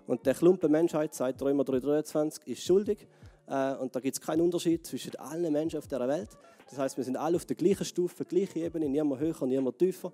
Und 0.07 0.25
der 0.25 0.35
Klumpen 0.35 0.71
Menschheit, 0.71 1.15
sagt 1.15 1.43
Römer 1.43 1.65
3,23, 1.65 2.47
ist 2.47 2.63
schuldig. 2.63 3.07
Äh, 3.49 3.75
und 3.77 3.95
da 3.95 4.01
gibt 4.01 4.17
es 4.17 4.21
keinen 4.21 4.43
Unterschied 4.43 4.87
zwischen 4.87 5.17
allen 5.17 5.53
Menschen 5.53 5.79
auf 5.79 5.87
der 5.87 6.07
Welt. 6.07 6.29
Das 6.69 6.79
heißt, 6.79 6.97
wir 6.97 7.05
sind 7.05 7.17
alle 7.17 7.37
auf 7.37 7.47
der 7.47 7.57
gleichen 7.57 7.85
Stufe, 7.85 8.25
gleiche 8.25 8.61
Ebene, 8.61 8.89
niemand 8.89 9.21
höher, 9.21 9.47
niemand 9.47 9.79
tiefer. 9.79 10.13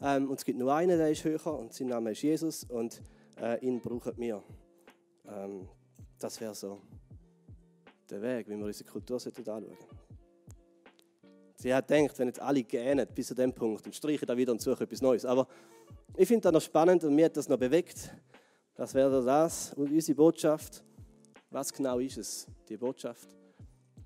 Ähm, 0.00 0.30
und 0.30 0.38
es 0.38 0.44
gibt 0.44 0.58
nur 0.58 0.72
einen, 0.72 0.96
der 0.96 1.10
ist 1.10 1.24
höher 1.24 1.58
und 1.58 1.72
sein 1.72 1.88
Name 1.88 2.12
ist 2.12 2.22
Jesus 2.22 2.64
und 2.64 3.02
äh, 3.40 3.64
ihn 3.66 3.80
brauchen 3.80 4.12
wir. 4.16 4.42
Ähm, 5.26 5.68
das 6.18 6.40
wäre 6.40 6.54
so 6.54 6.80
der 8.08 8.22
Weg, 8.22 8.48
wie 8.48 8.56
wir 8.56 8.64
unsere 8.64 8.88
Kultur 8.88 9.16
anschauen 9.16 9.44
sollten. 9.44 9.76
Sie 11.56 11.74
hat 11.74 11.88
gedacht, 11.88 12.16
wenn 12.20 12.28
jetzt 12.28 12.40
alle 12.40 12.62
gähnen 12.62 13.06
bis 13.12 13.26
zu 13.26 13.34
dem 13.34 13.52
Punkt, 13.52 13.84
dann 13.84 13.92
streiche 13.92 14.24
da 14.24 14.36
wieder 14.36 14.52
und 14.52 14.60
suche 14.60 14.84
etwas 14.84 15.02
Neues. 15.02 15.24
Aber 15.24 15.48
ich 16.16 16.28
finde 16.28 16.42
das 16.42 16.52
noch 16.52 16.62
spannend 16.62 17.02
und 17.02 17.16
mir 17.16 17.24
hat 17.24 17.36
das 17.36 17.48
noch 17.48 17.58
bewegt. 17.58 18.14
Das 18.76 18.94
wäre 18.94 19.24
das 19.24 19.74
und 19.74 19.90
unsere 19.90 20.14
Botschaft. 20.14 20.84
Was 21.50 21.72
genau 21.72 21.98
ist 21.98 22.18
es, 22.18 22.46
die 22.68 22.76
Botschaft? 22.76 23.28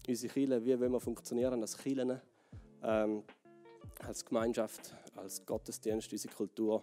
Unsere 0.07 0.33
Kirche, 0.33 0.65
wie 0.65 0.79
wollen 0.79 0.93
wir 0.93 1.01
funktionieren 1.01 1.61
als 1.61 1.77
Kirchen, 1.77 2.21
ähm, 2.83 3.25
als 3.99 4.25
Gemeinschaft, 4.25 4.95
als 5.17 5.45
Gottesdienst, 5.45 6.13
unsere 6.13 6.35
Kultur. 6.35 6.83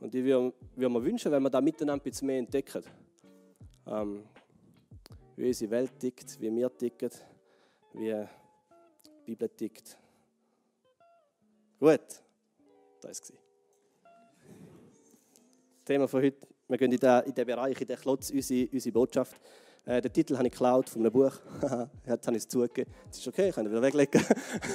Und 0.00 0.14
ich 0.14 0.24
würde 0.24 0.54
mir 0.76 1.04
wünschen, 1.04 1.30
wenn 1.30 1.42
wir 1.42 1.50
da 1.50 1.60
miteinander 1.60 2.00
ein 2.00 2.04
bisschen 2.04 2.26
mehr 2.26 2.38
entdecken. 2.38 2.82
Ähm, 3.86 4.24
wie 5.36 5.48
unsere 5.48 5.70
Welt 5.70 5.98
tickt, 5.98 6.40
wie 6.40 6.54
wir 6.54 6.76
ticken, 6.76 7.10
wie 7.92 8.08
die 8.08 9.24
Bibel 9.26 9.48
tickt. 9.50 9.98
Gut, 11.78 12.00
das 13.00 13.04
war 13.04 13.10
es. 13.10 13.32
Thema 15.84 16.08
von 16.08 16.22
heute. 16.22 16.51
Wir 16.72 16.78
gehen 16.78 16.90
in 16.90 16.98
den, 16.98 17.22
in 17.24 17.34
den 17.34 17.46
Bereich, 17.46 17.78
in 17.78 17.86
den 17.86 17.98
Klotz, 17.98 18.30
unsere, 18.30 18.66
unsere 18.72 18.92
Botschaft. 18.94 19.36
Äh, 19.84 20.00
den 20.00 20.10
Titel 20.10 20.38
habe 20.38 20.46
ich 20.46 20.52
geklaut 20.52 20.88
von 20.88 21.02
einem 21.02 21.12
Buch. 21.12 21.34
Jetzt 22.06 22.26
habe 22.26 22.34
ich 22.34 22.44
es 22.44 22.48
zugegeben. 22.48 22.90
Das 23.08 23.18
ist 23.18 23.28
okay, 23.28 23.50
ich 23.50 23.54
kann 23.54 23.66
ihn 23.66 23.72
wieder 23.72 23.82
weglegen. 23.82 24.24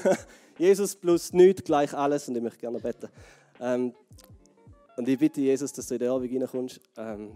Jesus 0.59 0.95
plus 0.95 1.33
nichts 1.33 1.63
gleich 1.63 1.91
alles 1.95 2.29
und 2.29 2.35
ich 2.35 2.43
möchte 2.43 2.59
gerne 2.59 2.77
beten. 2.79 3.09
Ähm, 3.59 3.95
und 4.95 5.09
ich 5.09 5.17
bitte 5.17 5.41
Jesus, 5.41 5.73
dass 5.73 5.87
du 5.87 5.95
in 5.95 6.01
den 6.01 6.11
Abend 6.11 6.31
reinkommst, 6.31 6.79
ähm, 6.97 7.35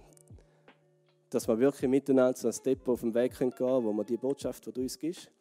dass 1.31 1.47
wir 1.47 1.57
wirklich 1.57 1.89
miteinander 1.89 2.35
zu 2.35 2.45
einem 2.45 2.53
Step 2.53 2.87
auf 2.87 2.99
dem 2.99 3.15
Weg 3.15 3.35
gehen 3.35 3.49
können, 3.49 3.83
wo 3.83 3.91
wir 3.91 4.03
die 4.03 4.17
Botschaft, 4.17 4.63
die 4.67 4.73
du 4.73 4.81
uns 4.81 4.99
gibst, 4.99 5.31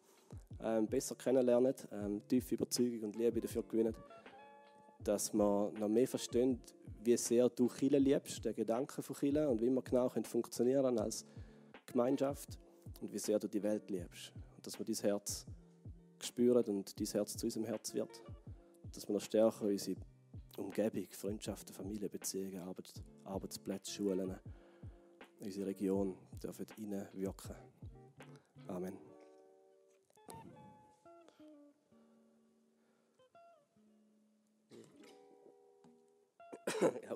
ähm, 0.63 0.87
besser 0.87 1.13
kennenlernen, 1.13 1.75
ähm, 1.91 2.23
tiefe 2.27 2.55
Überzeugung 2.55 3.03
und 3.03 3.15
Liebe 3.17 3.39
dafür 3.39 3.61
gewinnen, 3.61 3.93
dass 5.03 5.33
wir 5.33 5.71
noch 5.79 5.87
mehr 5.87 6.07
verstehen, 6.07 6.59
wie 7.03 7.17
sehr 7.17 7.49
du 7.49 7.67
Chile 7.67 7.99
liebst, 7.99 8.43
den 8.45 8.55
Gedanken 8.55 9.01
von 9.01 9.15
Chile 9.15 9.49
und 9.49 9.61
wie 9.61 9.69
wir 9.69 9.81
genau 9.81 10.09
können 10.09 10.25
funktionieren 10.25 10.97
als 10.99 11.25
Gemeinschaft 11.85 12.59
und 13.01 13.11
wie 13.11 13.19
sehr 13.19 13.39
du 13.39 13.47
die 13.47 13.63
Welt 13.63 13.89
liebst. 13.89 14.33
Und 14.55 14.65
dass 14.65 14.77
wir 14.77 14.85
dein 14.85 14.95
Herz 14.95 15.45
spüren 16.21 16.63
und 16.65 16.99
dein 16.99 17.07
Herz 17.07 17.35
zu 17.35 17.45
unserem 17.47 17.65
Herz 17.65 17.93
wird. 17.93 18.21
Dass 18.93 19.07
wir 19.07 19.13
noch 19.13 19.21
stärker 19.21 19.65
unsere 19.65 19.99
Umgebung, 20.57 21.07
Freundschaften, 21.11 21.73
Familienbeziehungen, 21.73 22.61
Arbeits 22.61 22.93
Arbeitsplätze, 23.23 23.91
Schulen, 23.91 24.35
unsere 25.39 25.67
Region 25.67 26.15
dürfen 26.43 26.65
wirken. 27.13 27.55
Amen. 28.67 29.10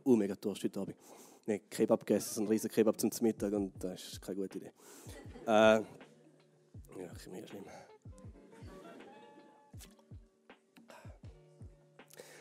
Oh, 0.06 0.16
mega 0.16 0.36
Durst 0.36 0.64
heute 0.64 0.80
Abend. 0.80 0.96
Nee, 1.46 1.60
Kebab 1.70 2.06
gegessen, 2.06 2.34
so 2.36 2.42
ein 2.42 2.48
riesen 2.48 2.70
Kebab 2.70 3.00
zum 3.00 3.12
Mittag 3.22 3.54
und 3.54 3.74
das 3.84 4.14
ist 4.14 4.22
keine 4.22 4.38
gute 4.38 4.58
Idee. 4.58 4.72
Äh, 5.46 5.50
Ja, 5.50 5.84
ich 7.18 7.28
mega 7.28 7.48
schlimm. 7.48 7.66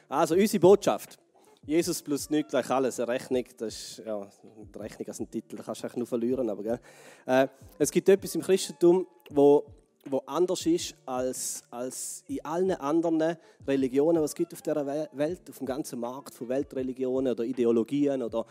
Also, 0.08 0.34
unsere 0.34 0.60
Botschaft. 0.60 1.18
Jesus 1.66 2.02
plus 2.02 2.28
nichts 2.28 2.50
gleich 2.50 2.70
alles. 2.70 3.00
Eine 3.00 3.08
Rechnung, 3.08 3.44
das 3.56 3.74
ist 3.74 4.02
ja, 4.06 4.28
Rechnung 4.76 5.08
als 5.08 5.18
ein 5.18 5.30
Titel, 5.30 5.56
da 5.56 5.62
kannst 5.62 5.82
du 5.82 5.86
eigentlich 5.86 5.96
nur 5.96 6.06
verlieren. 6.06 6.48
Aber, 6.50 6.62
gell? 6.62 6.80
Äh, 7.26 7.48
es 7.78 7.90
gibt 7.90 8.08
etwas 8.08 8.34
im 8.34 8.42
Christentum, 8.42 9.06
wo, 9.30 9.64
wo 10.08 10.22
anders 10.26 10.66
ist 10.66 10.94
als, 11.06 11.62
als 11.70 12.24
in 12.28 12.44
allen 12.44 12.72
anderen 12.72 13.36
Religionen, 13.66 14.22
was 14.22 14.30
es 14.30 14.34
gibt 14.34 14.52
auf 14.52 14.62
der 14.62 14.86
Welt, 15.12 15.40
auf 15.48 15.58
dem 15.58 15.66
ganzen 15.66 16.00
Markt 16.00 16.34
von 16.34 16.48
Weltreligionen 16.48 17.32
oder 17.32 17.44
Ideologien 17.44 18.22
oder 18.22 18.46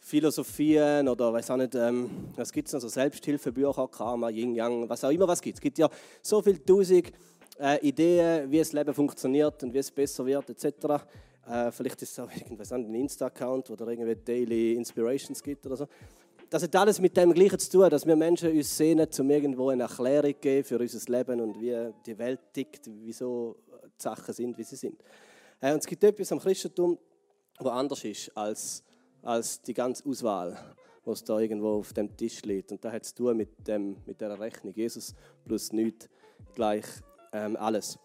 Philosophien 0.00 1.08
oder 1.08 1.32
weiß 1.32 1.50
auch 1.50 1.56
nicht, 1.56 1.74
ähm, 1.74 2.10
was 2.36 2.52
gibt 2.52 2.68
es 2.68 2.74
noch, 2.74 2.80
so 2.80 2.88
Selbsthilfebücher, 2.88 3.88
Karma, 3.88 4.28
Yin 4.28 4.54
Yang, 4.54 4.88
was 4.88 5.02
auch 5.02 5.10
immer 5.10 5.26
was 5.26 5.40
gibt. 5.40 5.56
Es 5.56 5.60
gibt 5.62 5.78
ja 5.78 5.88
so 6.20 6.42
viele 6.42 6.62
tausend 6.62 7.10
äh, 7.58 7.78
Ideen, 7.86 8.50
wie 8.50 8.58
das 8.58 8.72
Leben 8.72 8.92
funktioniert 8.92 9.62
und 9.62 9.72
wie 9.72 9.78
es 9.78 9.90
besser 9.90 10.26
wird, 10.26 10.50
etc. 10.50 10.66
Äh, 11.48 11.70
vielleicht 11.72 12.02
ist 12.02 12.12
es 12.12 12.18
auch 12.18 12.30
irgendwas 12.36 12.70
an 12.72 12.84
ein 12.84 12.94
Insta-Account, 12.94 13.70
wo 13.70 13.76
da 13.76 13.86
irgendwie 13.86 14.14
Daily 14.16 14.74
Inspirations 14.74 15.42
gibt 15.42 15.64
oder 15.66 15.76
so. 15.76 15.86
Das 16.54 16.62
hat 16.62 16.76
alles 16.76 17.00
mit 17.00 17.16
dem 17.16 17.34
Gleichen 17.34 17.58
zu 17.58 17.68
tun, 17.68 17.90
dass 17.90 18.06
wir 18.06 18.14
Menschen 18.14 18.52
uns 18.52 18.76
sehen, 18.76 19.04
um 19.18 19.30
irgendwo 19.30 19.70
eine 19.70 19.82
Erklärung 19.82 20.34
zu 20.34 20.38
geben 20.38 20.62
für 20.62 20.78
unser 20.78 21.12
Leben 21.12 21.40
und 21.40 21.60
wie 21.60 21.92
die 22.06 22.16
Welt 22.16 22.38
tickt, 22.52 22.88
wieso 23.02 23.56
die 23.86 23.88
Sachen 24.00 24.32
sind, 24.32 24.56
wie 24.56 24.62
sie 24.62 24.76
sind. 24.76 25.02
Äh, 25.60 25.72
und 25.72 25.80
es 25.80 25.86
gibt 25.88 26.04
etwas 26.04 26.30
am 26.30 26.38
Christentum, 26.38 26.96
was 27.58 27.72
anders 27.72 28.04
ist 28.04 28.36
als 28.36 28.84
als 29.20 29.62
die 29.62 29.74
ganze 29.74 30.08
Auswahl, 30.08 30.56
was 31.04 31.24
da 31.24 31.40
irgendwo 31.40 31.78
auf 31.78 31.92
dem 31.92 32.16
Tisch 32.16 32.42
liegt. 32.42 32.70
Und 32.70 32.84
da 32.84 32.92
hat 32.92 33.02
es 33.02 33.08
zu 33.08 33.24
tun 33.24 33.36
mit, 33.36 33.66
dem, 33.66 33.96
mit 34.06 34.20
der 34.20 34.38
Rechnung. 34.38 34.72
Jesus 34.74 35.12
plus 35.44 35.72
nichts 35.72 36.08
gleich 36.54 36.86
ähm, 37.32 37.56
alles. 37.56 37.98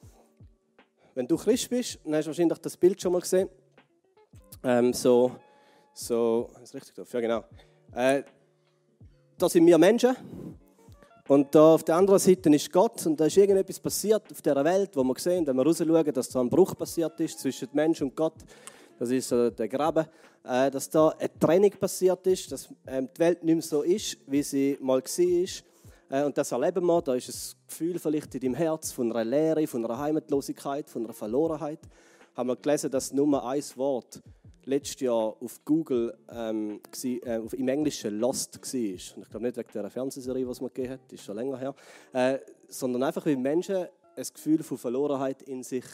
Wenn 1.13 1.27
du 1.27 1.37
Christ 1.37 1.69
bist, 1.69 1.99
dann 2.03 2.15
hast 2.15 2.25
du 2.25 2.29
wahrscheinlich 2.29 2.57
das 2.57 2.75
Bild 2.75 2.99
schon 2.99 3.11
mal 3.11 3.21
gesehen. 3.21 3.47
Ähm, 4.63 4.91
so, 4.91 5.35
so, 5.93 6.49
ist 6.63 6.73
richtig 6.73 6.95
drauf? 6.95 7.13
Ja, 7.13 7.19
genau. 7.19 7.43
Äh, 7.93 8.23
da 9.39 9.47
sind 9.47 9.65
wir 9.65 9.77
Menschen. 9.77 10.15
Und 11.27 11.53
da 11.53 11.75
auf 11.75 11.83
der 11.83 11.95
anderen 11.95 12.19
Seite 12.19 12.53
ist 12.53 12.71
Gott 12.71 13.05
und 13.05 13.19
da 13.19 13.25
ist 13.25 13.37
irgendetwas 13.37 13.79
passiert 13.79 14.23
auf 14.31 14.41
dieser 14.41 14.63
Welt, 14.65 14.89
wo 14.95 15.03
wir 15.03 15.13
sehen, 15.17 15.45
wenn 15.45 15.55
wir 15.55 15.65
rausschauen, 15.65 16.11
dass 16.13 16.29
da 16.29 16.41
ein 16.41 16.49
Bruch 16.49 16.75
passiert 16.75 17.19
ist 17.19 17.39
zwischen 17.39 17.69
Mensch 17.73 18.01
und 18.01 18.15
Gott. 18.15 18.33
Das 18.97 19.11
ist 19.11 19.29
so 19.29 19.49
der 19.49 19.67
Graben, 19.69 20.05
äh, 20.43 20.69
dass 20.71 20.89
da 20.89 21.09
eine 21.09 21.29
Trennung 21.39 21.71
passiert 21.71 22.25
ist, 22.27 22.51
dass 22.51 22.67
ähm, 22.87 23.07
die 23.15 23.19
Welt 23.19 23.43
nicht 23.43 23.55
mehr 23.55 23.61
so 23.61 23.83
ist, 23.83 24.17
wie 24.27 24.43
sie 24.43 24.77
mal 24.81 25.01
war. 25.01 26.19
Äh, 26.19 26.25
und 26.25 26.37
das 26.37 26.51
erleben 26.51 26.83
wir. 26.85 27.01
Da 27.01 27.13
ist 27.13 27.29
ein 27.29 27.67
Gefühl 27.67 27.99
vielleicht 27.99 28.33
in 28.35 28.41
deinem 28.41 28.55
Herz 28.55 28.91
von 28.91 29.11
einer 29.11 29.23
Leere, 29.23 29.67
von 29.67 29.85
einer 29.85 29.99
Heimatlosigkeit, 29.99 30.89
von 30.89 31.05
einer 31.05 31.13
Verlorenheit. 31.13 31.79
Haben 32.35 32.49
wir 32.49 32.55
gelesen, 32.55 32.89
dass 32.89 33.13
nur 33.13 33.45
ein 33.45 33.63
Wort 33.75 34.19
letztes 34.65 34.99
Jahr 35.01 35.35
auf 35.39 35.63
Google 35.65 36.15
ähm, 36.29 36.79
war, 36.81 37.27
äh, 37.27 37.55
im 37.55 37.67
Englischen 37.67 38.19
Lost 38.19 38.59
war. 38.59 39.15
Und 39.15 39.23
ich 39.23 39.29
glaube 39.29 39.45
nicht 39.45 39.57
wegen 39.57 39.69
der 39.73 39.89
Fernsehserie, 39.89 40.45
die 40.45 40.51
es 40.51 40.61
mir 40.61 40.69
gegeben 40.69 40.93
hat, 40.93 41.13
ist 41.13 41.23
schon 41.23 41.35
länger 41.35 41.57
her. 41.57 41.75
Äh, 42.13 42.39
sondern 42.67 43.03
einfach, 43.03 43.25
wie 43.25 43.35
Menschen 43.35 43.87
ein 44.15 44.25
Gefühl 44.33 44.63
von 44.63 44.77
Verlorenheit 44.77 45.41
in 45.43 45.63
sich 45.63 45.85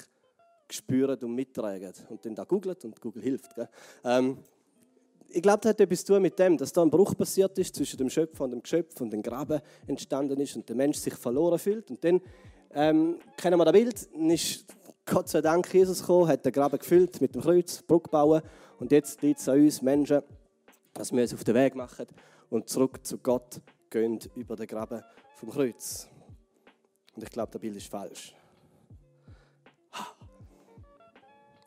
spüren 0.69 1.17
und 1.23 1.35
mittragen. 1.35 1.93
Und 2.09 2.25
dann 2.25 2.35
da 2.35 2.43
googelt 2.43 2.83
und 2.85 2.99
Google 2.99 3.21
hilft. 3.21 3.51
Ähm, 4.03 4.37
ich 5.29 5.41
glaube, 5.41 5.59
das 5.61 5.71
hat 5.71 5.81
etwas 5.81 6.05
zu 6.05 6.13
tun 6.13 6.21
mit 6.21 6.37
dem, 6.39 6.57
dass 6.57 6.71
da 6.71 6.81
ein 6.81 6.89
Bruch 6.89 7.15
passiert 7.15 7.57
ist 7.57 7.75
zwischen 7.75 7.97
dem 7.97 8.09
Schöpfer 8.09 8.45
und 8.45 8.51
dem 8.51 8.61
Geschöpf 8.61 8.99
und 9.01 9.11
dem 9.11 9.21
Graben 9.21 9.59
entstanden 9.87 10.39
ist 10.39 10.55
und 10.55 10.67
der 10.67 10.75
Mensch 10.75 10.97
sich 10.97 11.15
verloren 11.15 11.59
fühlt. 11.59 11.89
Und 11.89 12.03
dann 12.03 12.21
ähm, 12.73 13.19
kennen 13.37 13.57
wir 13.57 13.65
das 13.65 13.73
Bild, 13.73 14.09
ist 14.31 14.65
Gott 15.05 15.29
sei 15.29 15.41
Dank 15.41 15.71
Jesus 15.71 15.99
gekommen, 15.99 16.27
hat 16.27 16.43
den 16.43 16.51
Graben 16.51 16.79
gefüllt 16.79 17.21
mit 17.21 17.35
dem 17.35 17.41
Kreuz, 17.41 17.81
Brücke 17.83 18.09
bauen 18.09 18.41
und 18.79 18.91
jetzt 18.91 19.21
liegt 19.21 19.39
es 19.39 19.47
an 19.47 19.59
uns 19.59 19.81
Menschen, 19.81 20.23
dass 20.93 21.11
wir 21.11 21.21
uns 21.21 21.33
auf 21.33 21.43
den 21.43 21.53
Weg 21.53 21.75
machen 21.75 22.07
und 22.49 22.69
zurück 22.69 23.05
zu 23.05 23.19
Gott 23.19 23.61
gehen 23.91 24.19
über 24.35 24.55
den 24.55 24.65
Graben 24.65 25.03
vom 25.35 25.51
Kreuz. 25.51 26.07
Und 27.15 27.23
ich 27.23 27.29
glaube, 27.29 27.51
das 27.51 27.61
Bild 27.61 27.75
ist 27.75 27.87
falsch. 27.87 28.35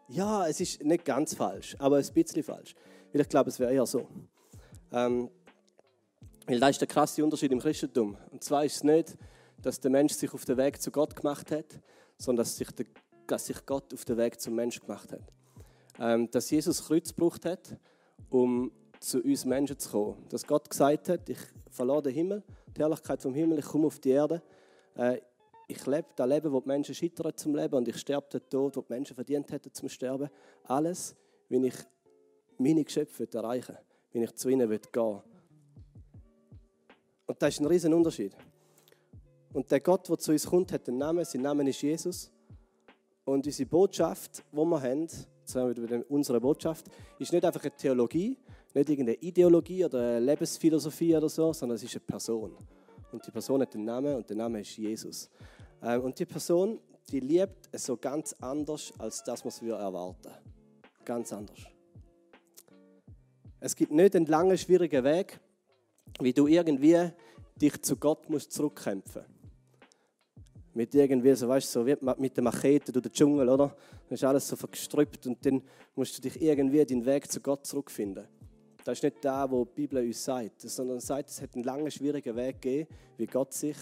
Ja, 0.09 0.47
es 0.49 0.59
ist 0.61 0.83
nicht 0.83 1.05
ganz 1.05 1.35
falsch, 1.35 1.77
aber 1.79 1.99
ein 1.99 2.13
bisschen 2.15 2.43
falsch. 2.43 2.75
Weil 3.13 3.21
ich 3.21 3.29
glaube, 3.29 3.51
es 3.51 3.61
wäre 3.61 3.73
eher 3.73 3.87
so. 3.87 4.09
Ähm, 4.91 5.31
weil 6.47 6.59
da 6.59 6.71
ist 6.71 6.81
der 6.81 6.89
krasse 6.89 7.23
Unterschied 7.23 7.53
im 7.53 7.61
Christentum. 7.61 8.17
Und 8.31 8.43
zwar 8.43 8.65
ist 8.65 8.77
es 8.77 8.85
nicht, 8.85 9.19
dass 9.61 9.81
der 9.81 9.91
Mensch 9.91 10.15
sich 10.15 10.33
auf 10.33 10.47
den 10.47 10.57
Weg 10.57 10.81
zu 10.81 10.91
Gott 10.91 11.15
gemacht 11.15 11.51
hat, 11.51 11.79
sondern 12.17 12.45
dass 12.45 12.57
sich, 12.57 12.71
der, 12.71 12.87
dass 13.29 13.47
sich 13.47 13.65
Gott 13.65 13.93
auf 13.95 14.05
den 14.05 14.17
Weg 14.17 14.41
zum 14.41 14.55
Mensch 14.55 14.81
gemacht 14.81 15.13
hat. 15.13 15.23
Ähm, 16.01 16.31
dass 16.31 16.51
Jesus 16.51 16.85
Kreuz 16.85 17.15
gebraucht 17.15 17.45
hat, 17.45 17.77
um 18.31 18.73
zu 19.01 19.21
uns 19.23 19.45
Menschen 19.45 19.79
zu 19.79 19.91
kommen. 19.91 20.27
Dass 20.29 20.47
Gott 20.47 20.69
gesagt 20.69 21.09
hat, 21.09 21.29
ich 21.29 21.39
verlasse 21.71 22.05
den 22.05 22.15
Himmel, 22.15 22.43
die 22.77 22.81
Herrlichkeit 22.81 23.23
vom 23.23 23.35
Himmel, 23.35 23.59
ich 23.59 23.65
komme 23.65 23.87
auf 23.87 23.99
die 23.99 24.11
Erde. 24.11 24.43
Äh, 24.97 25.21
ich 25.67 25.85
lebe 25.87 26.09
das 26.17 26.29
Leben, 26.29 26.53
das 26.53 26.63
die 26.63 26.69
Menschen 26.69 26.95
scheitern 26.95 27.33
zum 27.37 27.55
Leben 27.55 27.75
und 27.75 27.87
ich 27.87 27.99
sterbe 27.99 28.27
den 28.31 28.49
Tod, 28.49 28.75
den 28.75 28.83
die 28.89 28.93
Menschen 28.93 29.15
verdient 29.15 29.53
hätten 29.53 29.73
zum 29.73 29.89
Sterben. 29.89 30.31
Alles, 30.65 31.15
wenn 31.49 31.65
ich 31.65 31.75
meine 32.57 32.83
Geschöpfe 32.83 33.29
erreichen 33.33 33.75
will, 33.75 33.85
wenn 34.13 34.23
ich 34.23 34.35
zu 34.35 34.49
ihnen 34.49 34.69
gehen 34.69 34.81
will. 34.93 35.23
Und 37.27 37.43
das 37.43 37.55
ist 37.55 37.61
ein 37.61 37.67
riesen 37.67 37.93
Unterschied. 37.93 38.35
Und 39.53 39.71
der 39.71 39.81
Gott, 39.81 40.09
der 40.09 40.19
zu 40.19 40.33
uns 40.33 40.47
kommt, 40.47 40.73
hat 40.73 40.89
einen 40.89 40.99
Namen. 40.99 41.25
Sein 41.25 41.43
Name 41.43 41.69
ist 41.69 41.83
Jesus. 41.83 42.31
Und 43.29 43.45
unsere 43.45 43.69
Botschaft, 43.69 44.43
die 44.51 44.57
wir 44.57 44.81
haben, 44.81 46.03
unsere 46.09 46.41
Botschaft, 46.41 46.87
ist 47.19 47.31
nicht 47.31 47.45
einfach 47.45 47.63
eine 47.63 47.77
Theologie, 47.77 48.39
nicht 48.73 48.89
irgendeine 48.89 49.19
Ideologie 49.19 49.85
oder 49.85 49.99
eine 49.99 50.21
Lebensphilosophie 50.21 51.15
oder 51.15 51.29
so, 51.29 51.53
sondern 51.53 51.77
es 51.77 51.83
ist 51.83 51.95
eine 51.95 52.01
Person. 52.07 52.57
Und 53.13 53.27
die 53.27 53.31
Person 53.31 53.61
hat 53.61 53.75
einen 53.75 53.85
Namen 53.85 54.17
und 54.17 54.31
der 54.31 54.37
Name 54.37 54.63
ist 54.63 54.75
Jesus. 54.79 55.29
Ähm, 55.83 56.05
und 56.05 56.19
die 56.19 56.25
Person, 56.25 56.81
die 57.11 57.21
liebt 57.21 57.69
es 57.71 57.85
so 57.85 57.99
ganz 57.99 58.35
anders, 58.41 58.95
als 58.97 59.23
das, 59.23 59.45
was 59.45 59.61
wir 59.61 59.75
erwarten. 59.75 60.33
Ganz 61.05 61.31
anders. 61.31 61.67
Es 63.61 63.77
gibt 63.77 63.93
nicht 63.93 64.17
einen 64.17 64.25
langen, 64.25 64.57
schwierigen 64.57 65.05
Weg, 65.05 65.39
wie 66.19 66.33
du 66.33 66.47
irgendwie 66.47 67.11
dich 67.61 67.83
zu 67.83 67.97
Gott 67.97 68.31
musst 68.31 68.53
zurückkämpfen 68.53 69.38
Mit 70.75 70.95
irgendwie, 70.95 71.35
so 71.35 71.49
weißt 71.49 71.73
so 71.73 71.87
wie 71.87 71.97
mit 72.19 72.37
der 72.37 72.45
Machete 72.45 72.93
durch 72.93 73.03
den 73.03 73.13
Dschungel, 73.13 73.49
oder? 73.49 73.75
Dann 74.09 74.15
ist 74.15 74.25
alles 74.25 74.47
so 74.47 74.57
verstrüppt 74.57 75.27
und 75.27 75.45
dann 75.45 75.63
musst 75.95 76.17
du 76.17 76.23
dich 76.23 76.41
irgendwie 76.41 76.85
den 76.85 77.05
Weg 77.05 77.31
zu 77.31 77.41
Gott 77.41 77.67
zurückfinden. 77.67 78.29
Das 78.85 78.99
ist 78.99 79.03
nicht 79.03 79.25
da, 79.25 79.51
wo 79.51 79.65
die 79.65 79.73
Bibel 79.83 80.05
uns 80.05 80.25
sagt, 80.25 80.61
sondern 80.63 81.01
sagt, 81.01 81.31
es 81.31 81.43
hat 81.43 81.55
einen 81.55 81.65
langen, 81.65 81.91
schwierigen 81.91 82.35
Weg 82.37 82.63
gegeben, 82.63 82.89
wie 83.17 83.27
Gott 83.27 83.53
sich 83.53 83.77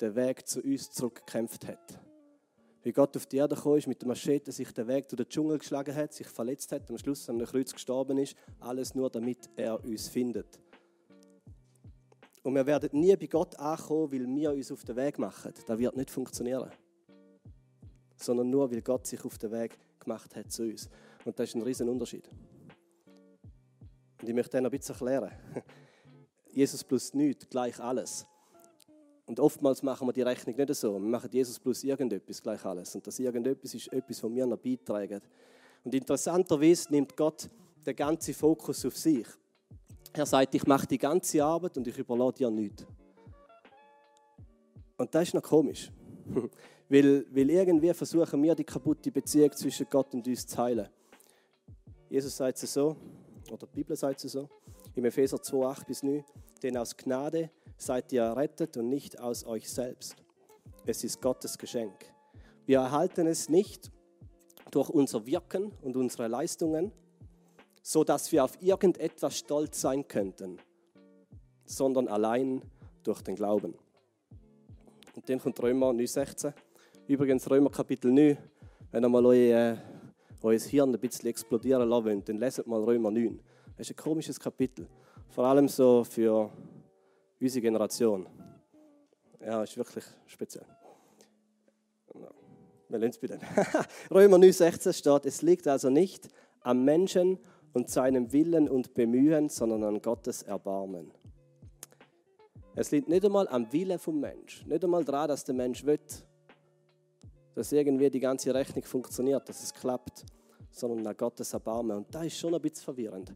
den 0.00 0.14
Weg 0.14 0.46
zu 0.46 0.60
uns 0.60 0.90
zurückgekämpft 0.90 1.66
hat. 1.66 2.00
Wie 2.82 2.92
Gott 2.92 3.16
auf 3.16 3.26
die 3.26 3.38
Erde 3.38 3.56
gekommen 3.56 3.78
ist, 3.78 3.88
mit 3.88 4.00
der 4.00 4.08
Machete 4.08 4.52
sich 4.52 4.70
den 4.72 4.86
Weg 4.86 5.08
durch 5.08 5.16
den 5.16 5.28
Dschungel 5.28 5.58
geschlagen 5.58 5.92
hat, 5.94 6.12
sich 6.12 6.28
verletzt 6.28 6.70
hat, 6.70 6.88
am 6.88 6.98
Schluss 6.98 7.28
an 7.28 7.36
einem 7.36 7.46
Kreuz 7.46 7.72
gestorben 7.72 8.18
ist. 8.18 8.36
Alles 8.60 8.94
nur, 8.94 9.10
damit 9.10 9.50
er 9.56 9.82
uns 9.84 10.06
findet. 10.08 10.60
Und 12.46 12.54
wir 12.54 12.64
werden 12.64 12.90
nie 12.92 13.16
bei 13.16 13.26
Gott 13.26 13.58
ankommen, 13.58 14.12
weil 14.12 14.24
wir 14.24 14.52
uns 14.52 14.70
auf 14.70 14.84
den 14.84 14.94
Weg 14.94 15.18
machen. 15.18 15.52
Das 15.66 15.78
wird 15.80 15.96
nicht 15.96 16.12
funktionieren. 16.12 16.70
Sondern 18.14 18.48
nur, 18.48 18.70
weil 18.70 18.82
Gott 18.82 19.04
sich 19.04 19.24
auf 19.24 19.36
den 19.36 19.50
Weg 19.50 19.76
gemacht 19.98 20.36
hat 20.36 20.52
zu 20.52 20.62
uns. 20.62 20.88
Und 21.24 21.36
das 21.36 21.48
ist 21.48 21.56
ein 21.56 21.62
riesen 21.62 21.88
Unterschied. 21.88 22.30
Und 24.20 24.28
ich 24.28 24.32
möchte 24.32 24.60
noch 24.60 24.70
ein 24.70 24.78
bisschen 24.78 24.94
erklären. 24.94 25.32
Jesus 26.52 26.84
plus 26.84 27.12
nichts, 27.14 27.48
gleich 27.48 27.80
alles. 27.80 28.24
Und 29.26 29.40
oftmals 29.40 29.82
machen 29.82 30.06
wir 30.06 30.12
die 30.12 30.22
Rechnung 30.22 30.54
nicht 30.54 30.74
so. 30.76 30.92
Wir 30.92 31.00
machen 31.00 31.28
Jesus 31.32 31.58
plus 31.58 31.82
irgendetwas 31.82 32.40
gleich 32.40 32.64
alles. 32.64 32.94
Und 32.94 33.04
das 33.04 33.18
irgendetwas 33.18 33.74
ist 33.74 33.92
etwas, 33.92 34.22
was 34.22 34.32
wir 34.32 34.46
noch 34.46 34.58
beitragen. 34.58 35.20
Und 35.82 35.92
interessanterweise 35.92 36.92
nimmt 36.92 37.16
Gott 37.16 37.50
den 37.84 37.96
ganzen 37.96 38.34
Fokus 38.34 38.86
auf 38.86 38.96
sich. 38.96 39.26
Er 40.16 40.24
sagt, 40.24 40.54
ich 40.54 40.66
mache 40.66 40.86
die 40.86 40.96
ganze 40.96 41.44
Arbeit 41.44 41.76
und 41.76 41.86
ich 41.86 41.98
überlasse 41.98 42.38
dir 42.38 42.50
nichts. 42.50 42.86
Und 44.96 45.14
das 45.14 45.24
ist 45.24 45.34
noch 45.34 45.42
komisch. 45.42 45.92
weil, 46.88 47.26
weil 47.30 47.50
irgendwie 47.50 47.92
versuchen 47.92 48.42
wir 48.42 48.54
die 48.54 48.64
kaputte 48.64 49.12
Beziehung 49.12 49.52
zwischen 49.52 49.86
Gott 49.90 50.14
und 50.14 50.26
uns 50.26 50.46
zu 50.46 50.56
heilen. 50.56 50.88
Jesus 52.08 52.34
sagt 52.34 52.62
es 52.62 52.72
so, 52.72 52.96
oder 53.52 53.66
die 53.66 53.74
Bibel 53.74 53.94
sagt 53.94 54.24
es 54.24 54.32
so, 54.32 54.48
im 54.94 55.04
Epheser 55.04 55.42
2, 55.42 55.66
8 55.66 55.86
bis 55.86 56.02
9, 56.02 56.24
denn 56.62 56.78
aus 56.78 56.96
Gnade 56.96 57.50
seid 57.76 58.10
ihr 58.10 58.22
errettet 58.22 58.78
und 58.78 58.88
nicht 58.88 59.20
aus 59.20 59.44
euch 59.44 59.68
selbst. 59.70 60.16
Es 60.86 61.04
ist 61.04 61.20
Gottes 61.20 61.58
Geschenk. 61.58 62.10
Wir 62.64 62.78
erhalten 62.78 63.26
es 63.26 63.50
nicht 63.50 63.90
durch 64.70 64.88
unser 64.88 65.26
Wirken 65.26 65.72
und 65.82 65.94
unsere 65.94 66.28
Leistungen, 66.28 66.90
so 67.86 68.02
dass 68.02 68.32
wir 68.32 68.42
auf 68.42 68.60
irgendetwas 68.60 69.38
stolz 69.38 69.80
sein 69.80 70.08
könnten, 70.08 70.58
sondern 71.64 72.08
allein 72.08 72.60
durch 73.04 73.22
den 73.22 73.36
Glauben. 73.36 73.74
Und 75.14 75.28
dann 75.28 75.38
kommt 75.38 75.62
Römer 75.62 75.90
9,16. 75.90 76.52
Übrigens 77.06 77.48
Römer 77.48 77.70
Kapitel 77.70 78.10
9, 78.10 78.36
wenn 78.90 79.04
ihr 79.04 79.08
mal 79.08 79.24
euer, 79.24 79.74
äh, 79.74 79.76
euer 80.42 80.58
Hirn 80.58 80.92
ein 80.92 81.00
bisschen 81.00 81.28
explodieren 81.28 81.88
lassen 81.88 82.06
wollt, 82.06 82.28
dann 82.28 82.38
leset 82.38 82.66
mal 82.66 82.82
Römer 82.82 83.12
9. 83.12 83.38
Das 83.76 83.88
ist 83.88 83.96
ein 83.96 84.02
komisches 84.02 84.40
Kapitel. 84.40 84.88
Vor 85.28 85.44
allem 85.44 85.68
so 85.68 86.02
für 86.02 86.50
unsere 87.40 87.62
Generation. 87.62 88.26
Ja, 89.40 89.62
ist 89.62 89.76
wirklich 89.76 90.04
speziell. 90.26 90.66
Wir 92.88 92.98
lassen 92.98 93.10
es 93.10 93.18
bei 93.18 93.38
Römer 94.10 94.38
9,16 94.38 94.92
steht, 94.92 95.24
es 95.24 95.42
liegt 95.42 95.68
also 95.68 95.88
nicht 95.88 96.28
am 96.62 96.84
Menschen 96.84 97.38
und 97.76 97.90
seinem 97.90 98.32
Willen 98.32 98.70
und 98.70 98.94
Bemühen, 98.94 99.50
sondern 99.50 99.84
an 99.84 100.00
Gottes 100.00 100.42
Erbarmen. 100.42 101.10
Es 102.74 102.90
liegt 102.90 103.06
nicht 103.06 103.22
einmal 103.22 103.46
am 103.48 103.70
Willen 103.70 103.98
vom 103.98 104.18
Mensch, 104.18 104.64
nicht 104.64 104.82
einmal 104.82 105.04
daran, 105.04 105.28
dass 105.28 105.44
der 105.44 105.54
Mensch 105.54 105.84
will, 105.84 106.00
dass 107.54 107.72
irgendwie 107.72 108.08
die 108.08 108.18
ganze 108.18 108.54
Rechnung 108.54 108.82
funktioniert, 108.82 109.46
dass 109.46 109.62
es 109.62 109.74
klappt, 109.74 110.24
sondern 110.70 111.06
an 111.06 111.14
Gottes 111.18 111.52
Erbarmen. 111.52 111.98
Und 111.98 112.14
da 112.14 112.22
ist 112.22 112.38
schon 112.38 112.54
ein 112.54 112.62
bisschen 112.62 112.82
verwirrend, 112.82 113.34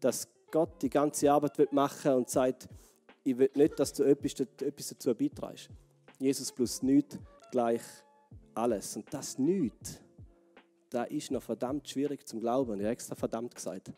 dass 0.00 0.28
Gott 0.50 0.82
die 0.82 0.90
ganze 0.90 1.32
Arbeit 1.32 1.72
machen 1.72 2.10
will 2.10 2.18
und 2.18 2.28
sagt, 2.28 2.68
ich 3.24 3.38
will 3.38 3.50
nicht, 3.54 3.80
dass 3.80 3.94
du 3.94 4.02
etwas, 4.02 4.34
dazu 4.34 5.14
beiträgst. 5.14 5.70
Jesus 6.18 6.52
plus 6.52 6.82
nichts 6.82 7.18
gleich 7.50 7.80
alles. 8.54 8.96
Und 8.96 9.06
das 9.14 9.38
nichts, 9.38 9.98
da 10.90 11.04
ist 11.04 11.30
noch 11.30 11.42
verdammt 11.42 11.88
schwierig 11.88 12.26
zum 12.26 12.40
Glauben. 12.40 12.74
Ich 12.74 12.84
habe 12.84 12.92
extra 12.92 13.14
verdammt 13.14 13.54
gesagt. 13.54 13.92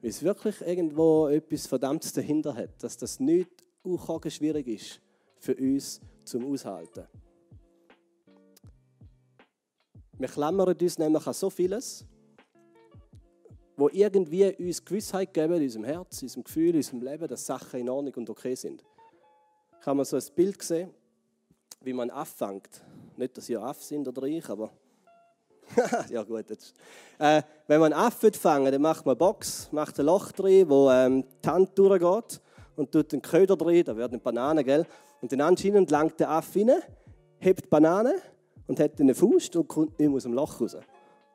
Weil 0.00 0.10
es 0.10 0.22
wirklich 0.22 0.60
irgendwo 0.60 1.28
etwas 1.28 1.66
Verdammtes 1.66 2.12
dahinter 2.12 2.54
hat, 2.54 2.82
dass 2.82 2.96
das 2.96 3.20
nichts 3.20 3.64
auch 3.84 4.20
schwierig 4.28 4.66
ist 4.66 5.00
für 5.38 5.54
uns 5.54 6.00
zum 6.24 6.50
Aushalten. 6.50 7.06
Wir 10.18 10.28
klammern 10.28 10.76
uns 10.80 10.98
nämlich 10.98 11.26
an 11.26 11.34
so 11.34 11.50
vieles, 11.50 12.06
wo 13.76 13.88
irgendwie 13.88 14.54
uns 14.56 14.84
Gewissheit 14.84 15.34
geben 15.34 15.54
unserem 15.54 15.84
Herz, 15.84 16.22
unserem 16.22 16.44
Gefühl, 16.44 16.70
in 16.70 16.76
unserem 16.76 17.02
Leben, 17.02 17.28
dass 17.28 17.44
Sachen 17.44 17.80
in 17.80 17.88
Ordnung 17.88 18.14
und 18.14 18.30
okay 18.30 18.54
sind. 18.54 18.84
Ich 19.80 19.86
habe 19.86 19.96
mal 19.96 20.04
so 20.04 20.16
ein 20.16 20.22
Bild 20.34 20.58
gesehen, 20.58 20.90
wie 21.80 21.92
man 21.92 22.10
anfängt. 22.10 22.82
Nicht, 23.16 23.36
dass 23.36 23.48
ihr 23.48 23.60
Aff 23.60 23.82
sind 23.82 24.06
oder 24.06 24.22
ich, 24.22 24.48
aber 24.48 24.70
ja 26.10 26.22
gut. 26.22 26.48
Jetzt. 26.50 26.74
Äh, 27.18 27.42
wenn 27.66 27.80
man 27.80 27.92
Affen 27.92 28.32
fangen, 28.32 28.70
dann 28.70 28.82
macht 28.82 29.06
man 29.06 29.12
eine 29.12 29.18
Box, 29.18 29.68
macht 29.72 29.98
ein 29.98 30.06
Loch 30.06 30.32
drin, 30.32 30.68
wo 30.68 30.90
ähm, 30.90 31.24
die 31.44 31.48
Hand 31.48 31.78
durchgeht 31.78 32.40
und 32.76 32.92
tut 32.92 33.12
den 33.12 33.22
Köder 33.22 33.56
drin, 33.56 33.84
da 33.84 33.96
werden 33.96 34.20
Bananen, 34.20 34.64
gell? 34.64 34.86
Und 35.20 35.32
dann 35.32 35.40
anscheinend 35.40 35.90
langt 35.90 36.18
der 36.20 36.30
Affe 36.30 36.60
rein, 36.60 36.82
hebt 37.38 37.64
die 37.64 37.68
Banane 37.68 38.14
und 38.66 38.80
hat 38.80 39.00
eine 39.00 39.14
Faust 39.14 39.56
und 39.56 39.68
kommt 39.68 39.98
nicht 39.98 40.12
aus 40.12 40.24
dem 40.24 40.34
Loch 40.34 40.60
raus. 40.60 40.76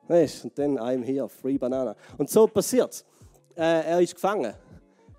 Weißt? 0.08 0.44
Und 0.44 0.58
dann 0.58 0.78
I'm 0.78 1.02
here, 1.04 1.28
free 1.28 1.56
banana. 1.56 1.94
Und 2.18 2.28
so 2.28 2.46
passiert 2.46 2.92
es. 2.92 3.04
Äh, 3.56 3.90
er 3.90 4.00
ist 4.00 4.14
gefangen, 4.14 4.52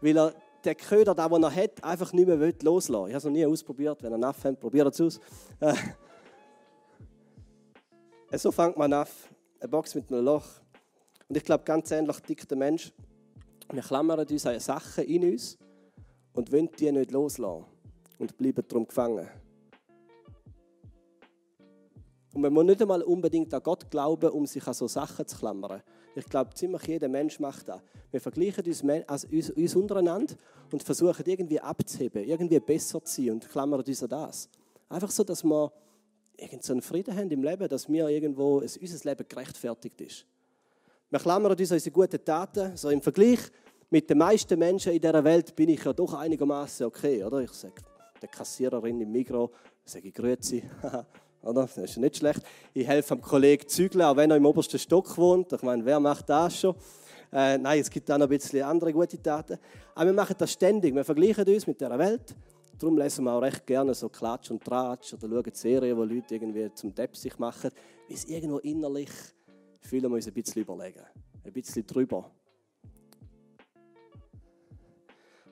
weil 0.02 0.18
er 0.18 0.34
den 0.66 0.78
Köder, 0.78 1.16
den 1.16 1.44
er 1.44 1.56
hat, 1.56 1.84
einfach 1.84 2.14
nicht 2.14 2.28
mehr 2.28 2.54
loslassen 2.62 3.04
will. 3.04 3.10
Ich 3.10 3.14
habe 3.14 3.18
es 3.18 3.24
noch 3.24 3.32
nie 3.32 3.46
ausprobiert. 3.46 4.04
Wenn 4.04 4.12
ihr 4.12 4.16
einen 4.16 4.24
Affe 4.24 4.50
habt, 4.50 4.60
probiert 4.60 4.94
es 4.94 5.02
aus. 5.02 5.20
Äh, 5.60 5.74
so 8.38 8.52
fängt 8.52 8.78
man 8.78 8.94
an, 8.94 9.08
eine 9.60 9.70
Box 9.70 9.96
mit 9.96 10.12
einem 10.12 10.26
Loch. 10.26 10.46
Und 11.28 11.38
ich 11.38 11.44
glaube, 11.44 11.64
ganz 11.64 11.92
ähnlich 11.92 12.20
tickt 12.20 12.50
der 12.50 12.58
Mensch. 12.58 12.92
Wir 13.72 13.82
klammern 13.82 14.20
uns 14.20 14.46
an 14.46 14.60
Sachen 14.60 15.04
in 15.06 15.32
uns 15.32 15.58
und 16.34 16.52
wollen 16.52 16.70
die 16.80 16.92
nicht 16.92 17.12
loslassen 17.12 17.66
und 18.20 18.38
bleiben 18.38 18.64
darum 18.68 18.88
gefangen. 18.88 19.28
Und 22.34 22.42
man 22.42 22.54
muss 22.54 22.66
nicht 22.66 22.82
einmal 22.82 23.02
unbedingt 23.02 23.54
an 23.54 23.62
Gott 23.62 23.90
glauben, 23.90 24.30
um 24.30 24.46
sich 24.46 24.66
an 24.66 24.74
so 24.74 24.88
Sachen 24.88 25.28
zu 25.28 25.38
klammern. 25.38 25.82
Ich 26.16 26.26
glaube, 26.26 26.54
ziemlich 26.54 26.84
jeder 26.84 27.10
Mensch 27.10 27.40
macht 27.40 27.68
das. 27.68 27.82
Wir 28.12 28.22
vergleichen 28.22 28.66
uns, 28.66 28.84
also 29.08 29.28
uns, 29.28 29.50
uns 29.50 29.76
untereinander 29.76 30.36
und 30.72 30.84
versuchen 30.84 31.26
irgendwie 31.26 31.60
abzuheben, 31.60 32.24
irgendwie 32.24 32.60
besser 32.60 33.04
zu 33.04 33.22
sein 33.22 33.32
und 33.32 33.50
klammern 33.50 33.82
uns 33.82 34.04
an 34.04 34.10
das. 34.10 34.50
Einfach 34.90 35.12
so, 35.12 35.24
dass 35.24 35.44
wir 35.44 35.72
irgend 36.42 36.70
einen 36.70 36.82
Frieden 36.82 37.16
haben 37.16 37.30
im 37.30 37.44
Leben, 37.44 37.68
dass 37.70 37.88
wir 37.88 38.08
irgendwo, 38.10 38.58
unser 38.58 39.10
Leben 39.10 39.26
gerechtfertigt 39.28 40.02
ist. 40.02 40.26
Wir 41.10 41.20
klammern 41.20 41.52
uns 41.52 41.72
unsere 41.72 41.92
guten 41.92 42.24
Taten. 42.24 42.76
So 42.76 42.90
im 42.90 43.02
Vergleich 43.02 43.40
mit 43.90 44.10
den 44.10 44.18
meisten 44.18 44.58
Menschen 44.58 44.94
in 44.94 45.02
dieser 45.02 45.24
Welt 45.24 45.56
bin 45.56 45.70
ich 45.70 45.84
ja 45.84 45.94
doch 45.94 46.14
einigermaßen 46.14 46.86
okay, 46.86 47.24
oder? 47.24 47.40
Ich 47.40 47.52
sage 47.52 47.76
der 48.22 48.30
Kassiererin 48.30 49.02
im 49.02 49.12
Mikro, 49.12 49.52
sage 49.84 50.08
ich 50.08 50.14
Grüezi, 50.14 50.64
oder? 51.42 51.64
Das 51.64 51.78
ist 51.78 51.98
nicht 51.98 52.18
schlecht. 52.18 52.42
Ich 52.74 52.88
helfe 52.88 53.14
einem 53.14 53.22
Kollegen 53.22 53.68
zügeln, 53.68 54.04
auch 54.04 54.16
wenn 54.16 54.32
er 54.32 54.38
im 54.38 54.46
obersten 54.46 54.80
Stock 54.80 55.18
wohnt. 55.18 55.52
Ich 55.52 55.62
meine, 55.62 55.84
wer 55.86 56.00
macht 56.00 56.30
das 56.30 56.60
schon? 56.60 56.76
Äh, 57.34 57.58
nein, 57.58 57.80
es 57.82 57.90
gibt 57.90 58.10
auch 58.12 58.18
noch 58.18 58.26
ein 58.26 58.30
bisschen 58.30 58.64
andere 58.64 58.94
gute 58.94 59.22
Taten. 59.22 59.58
Aber 59.96 60.06
wir 60.06 60.14
machen 60.14 60.36
das 60.38 60.52
ständig. 60.52 60.94
Wir 60.96 61.04
vergleichen 61.04 61.46
uns 61.46 61.68
mit 61.68 61.80
der 61.82 61.98
Welt. 61.98 62.36
Darum 62.82 62.98
lesen 62.98 63.26
wir 63.26 63.34
auch 63.34 63.42
recht 63.44 63.68
gerne 63.68 63.94
so 63.94 64.10
Klatsch 64.10 64.50
und 64.50 64.64
Tratsch 64.64 65.14
oder 65.14 65.30
schauen 65.30 65.54
Serien, 65.54 65.96
wo 65.96 66.04
Leute 66.04 66.34
irgendwie 66.34 66.74
zum 66.74 66.96
Depp 66.96 67.16
sich 67.16 67.38
machen. 67.38 67.70
Weil 68.08 68.16
es 68.18 68.26
irgendwo 68.26 68.58
innerlich 68.58 69.12
fühlen 69.82 70.10
wir 70.10 70.16
uns 70.16 70.26
ein 70.26 70.34
bisschen 70.34 70.64
überlegen. 70.64 71.04
Ein 71.44 71.54
bisschen 71.54 71.86
drüber. 71.86 72.32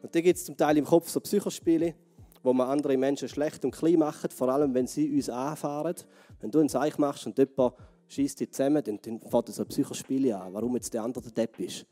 Und 0.02 0.16
da 0.16 0.22
gibt 0.22 0.40
es 0.40 0.46
zum 0.46 0.58
Teil 0.58 0.78
im 0.78 0.86
Kopf 0.86 1.08
so 1.08 1.20
Psychospiele, 1.20 1.94
wo 2.42 2.52
man 2.52 2.68
andere 2.68 2.98
Menschen 2.98 3.30
schlecht 3.30 3.64
und 3.64 3.76
klein 3.76 4.00
machen, 4.00 4.32
vor 4.32 4.50
allem 4.50 4.74
wenn 4.74 4.88
sie 4.88 5.16
uns 5.16 5.30
anfahren. 5.30 5.98
Wenn 6.40 6.50
du 6.50 6.60
ein 6.62 6.70
Zeich 6.70 6.98
machst 6.98 7.28
und 7.28 7.38
jemand 7.38 7.76
schießt 8.08 8.40
dich 8.40 8.52
zusammen, 8.52 8.84
dann, 8.84 9.00
dann 9.04 9.22
fängt 9.22 9.50
so 9.50 9.62
ein 9.62 9.68
Psychospiel 9.68 10.34
an, 10.34 10.52
warum 10.52 10.74
jetzt 10.74 10.92
der 10.96 11.04
andere 11.04 11.24
der 11.26 11.46
Depp 11.46 11.60
ist. 11.60 11.86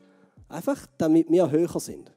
Einfach, 0.48 0.84
damit 0.96 1.30
wir 1.30 1.48
höher 1.48 1.78
sind. 1.78 2.12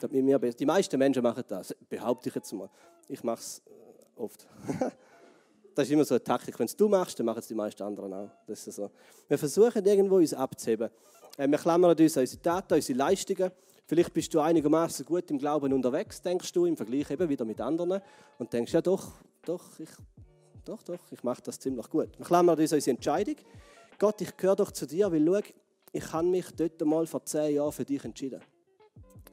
Damit 0.00 0.26
wir 0.26 0.52
die 0.52 0.66
meisten 0.66 0.98
Menschen 0.98 1.22
machen 1.22 1.44
das, 1.46 1.74
behaupte 1.88 2.28
ich 2.28 2.34
jetzt 2.34 2.52
mal. 2.52 2.68
Ich 3.08 3.22
mache 3.22 3.40
es 3.40 3.62
äh, 3.66 4.20
oft. 4.20 4.46
das 5.74 5.86
ist 5.86 5.92
immer 5.92 6.04
so 6.04 6.14
eine 6.14 6.24
Taktik. 6.24 6.58
Wenn 6.58 6.66
es 6.66 6.76
du 6.76 6.88
machst, 6.88 7.18
dann 7.18 7.26
machen 7.26 7.38
es 7.38 7.46
die 7.46 7.54
meisten 7.54 7.82
anderen 7.82 8.12
auch. 8.12 8.30
Das 8.46 8.66
ist 8.66 8.76
so. 8.76 8.90
Wir 9.28 9.38
versuchen 9.38 9.84
irgendwo 9.84 10.16
uns 10.16 10.34
abzuheben. 10.34 10.90
Äh, 11.36 11.48
wir 11.48 11.58
klammern 11.58 11.96
uns 11.96 12.16
an 12.16 12.22
unsere 12.22 12.42
Taten, 12.42 12.74
unsere 12.74 12.98
Leistungen 12.98 13.50
Vielleicht 13.86 14.14
bist 14.14 14.32
du 14.32 14.40
einigermaßen 14.40 15.04
gut 15.04 15.30
im 15.30 15.38
Glauben 15.38 15.72
unterwegs, 15.72 16.22
denkst 16.22 16.52
du, 16.52 16.64
im 16.64 16.76
Vergleich 16.76 17.10
eben 17.10 17.28
wieder 17.28 17.44
mit 17.44 17.60
anderen. 17.60 18.00
Und 18.38 18.52
denkst, 18.52 18.72
ja 18.72 18.80
doch, 18.80 19.12
doch, 19.44 19.78
ich, 19.78 19.90
doch, 20.64 20.82
doch, 20.82 21.00
ich 21.10 21.22
mache 21.22 21.42
das 21.42 21.58
ziemlich 21.58 21.88
gut. 21.90 22.08
Wir 22.16 22.24
klammern 22.24 22.58
uns 22.58 22.72
unsere 22.72 22.96
Entscheidung. 22.96 23.36
Gott, 23.98 24.20
ich 24.22 24.34
gehöre 24.36 24.56
doch 24.56 24.70
zu 24.70 24.86
dir, 24.86 25.12
weil 25.12 25.24
schau, 25.26 25.52
ich 25.92 26.12
habe 26.12 26.26
mich 26.26 26.46
dort 26.56 26.80
mal 26.84 27.06
vor 27.06 27.24
zehn 27.26 27.56
Jahren 27.56 27.72
für 27.72 27.84
dich 27.84 28.02
entschieden. 28.02 28.40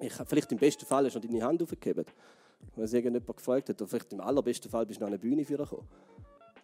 Ich, 0.02 0.14
vielleicht 0.14 0.52
im 0.52 0.58
besten 0.58 0.86
Fall 0.86 1.06
hast 1.06 1.16
du 1.16 1.20
deine 1.20 1.44
Hand 1.44 1.62
aufgegeben, 1.62 2.06
weil 2.76 2.86
es 2.86 2.94
irgendjemand 2.94 3.38
gefragt 3.38 3.70
hat. 3.70 3.82
Oder 3.82 3.88
vielleicht 3.88 4.12
im 4.14 4.22
allerbesten 4.22 4.70
Fall 4.70 4.86
bist 4.86 5.00
du 5.00 5.04
noch 5.04 5.10
eine 5.10 5.20
Bühne 5.20 5.46
gekommen. 5.46 5.88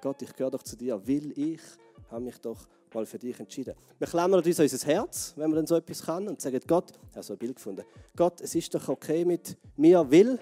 Gott, 0.02 0.22
ich 0.22 0.34
gehöre 0.34 0.52
doch 0.52 0.64
zu 0.64 0.76
dir, 0.76 1.00
weil 1.08 1.38
ich 1.38 1.62
habe 2.10 2.24
mich 2.24 2.38
doch 2.40 2.68
mal 2.94 3.06
für 3.06 3.20
dich 3.20 3.40
entschieden. 3.40 3.76
Wir 4.00 4.08
klammern 4.08 4.44
uns 4.44 4.60
unser 4.60 4.88
Herz, 4.88 5.34
wenn 5.36 5.50
man 5.50 5.58
dann 5.58 5.68
so 5.68 5.76
etwas 5.76 6.04
kann, 6.04 6.28
und 6.28 6.42
sagen, 6.42 6.60
Gott, 6.66 6.92
ich 7.10 7.16
habe 7.16 7.24
so 7.24 7.34
ein 7.34 7.40
Bild 7.40 7.56
gefunden, 7.56 7.86
Gott, 8.16 8.42
es 8.42 8.56
ist 8.56 8.74
doch 8.74 8.88
okay 8.90 9.26
mit 9.26 9.58
mir, 9.76 10.10
will, 10.10 10.40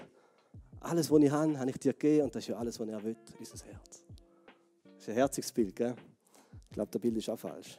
alles, 0.80 1.10
was 1.10 1.22
ich 1.22 1.30
habe, 1.30 1.58
habe 1.58 1.70
ich 1.70 1.78
dir 1.78 1.92
gegeben, 1.92 2.24
und 2.24 2.34
das 2.34 2.44
ist 2.44 2.48
ja 2.48 2.56
alles, 2.56 2.78
was 2.78 2.88
er 2.88 3.02
will, 3.02 3.16
unser 3.38 3.66
Herz. 3.66 4.04
Das 4.84 5.02
ist 5.02 5.08
ein 5.08 5.14
herziges 5.14 5.52
Bild, 5.52 5.74
gell? 5.74 5.94
Ich 6.70 6.74
glaube, 6.74 6.90
das 6.90 7.00
Bild 7.00 7.16
ist 7.16 7.28
auch 7.28 7.38
falsch. 7.38 7.78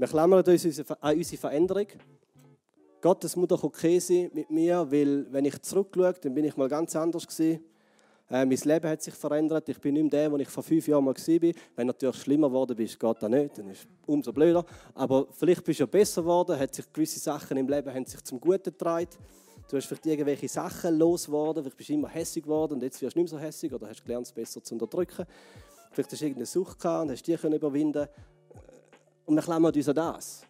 Wir 0.00 0.08
klammern 0.08 0.42
uns 0.42 0.64
an 0.64 1.14
unsere 1.14 1.38
Veränderung. 1.38 1.86
Gott, 3.02 3.22
es 3.22 3.36
muss 3.36 3.48
doch 3.48 3.62
okay 3.64 3.98
sein 3.98 4.30
mit 4.32 4.50
mir, 4.50 4.90
weil 4.90 5.30
wenn 5.30 5.44
ich 5.44 5.60
zurückschaue, 5.60 6.14
dann 6.22 6.32
bin 6.32 6.46
ich 6.46 6.56
mal 6.56 6.70
ganz 6.70 6.96
anders 6.96 7.26
gewesen. 7.26 7.62
Äh, 8.30 8.46
mein 8.46 8.56
Leben 8.56 8.88
hat 8.88 9.02
sich 9.02 9.12
verändert. 9.12 9.68
Ich 9.68 9.78
bin 9.78 9.92
nicht 9.92 10.04
mehr 10.04 10.22
der, 10.22 10.32
wo 10.32 10.38
ich 10.38 10.48
vor 10.48 10.62
fünf 10.62 10.88
Jahren 10.88 11.04
mal 11.04 11.14
war. 11.14 11.52
Wenn 11.76 11.86
natürlich 11.86 12.16
schlimmer 12.16 12.48
geworden 12.48 12.74
bist, 12.74 12.98
geht 12.98 13.16
das 13.20 13.28
nicht. 13.28 13.58
Dann 13.58 13.68
ist 13.68 13.80
es 13.80 13.88
umso 14.06 14.32
blöder. 14.32 14.64
Aber 14.94 15.26
vielleicht 15.32 15.62
bist 15.64 15.80
du 15.80 15.82
ja 15.82 15.86
besser 15.86 16.22
geworden. 16.22 16.58
Hat 16.58 16.74
sich 16.74 16.90
gewisse 16.90 17.20
Sachen 17.20 17.58
im 17.58 17.68
Leben 17.68 17.92
haben 17.92 18.06
sich 18.06 18.24
zum 18.24 18.40
Guten 18.40 18.72
getragen. 18.72 19.10
Du 19.68 19.76
hast 19.76 19.84
vielleicht 19.84 20.06
irgendwelche 20.06 20.48
Sachen 20.48 20.96
losgeworden. 20.96 21.62
Vielleicht 21.62 21.76
bist 21.76 21.90
du 21.90 21.92
immer 21.92 22.08
hässig 22.08 22.44
geworden 22.44 22.72
und 22.72 22.82
jetzt 22.82 23.02
wirst 23.02 23.16
du 23.16 23.20
nicht 23.20 23.30
mehr 23.30 23.38
so 23.38 23.46
hässig 23.46 23.70
oder 23.70 23.86
hast 23.86 24.02
gelernt, 24.02 24.26
es 24.26 24.32
besser 24.32 24.64
zu 24.64 24.76
unterdrücken. 24.76 25.26
Vielleicht 25.92 26.10
hast 26.10 26.22
du 26.22 26.24
irgendeine 26.24 26.46
Sucht 26.46 26.80
gehabt 26.80 27.02
und 27.02 27.10
hast 27.10 27.26
die 27.26 27.34
überwinden 27.34 28.08
Und 29.30 29.36
wir 29.36 29.42
klammern 29.44 29.72
uns 29.72 29.88
an 29.88 29.94
das. 29.94 30.42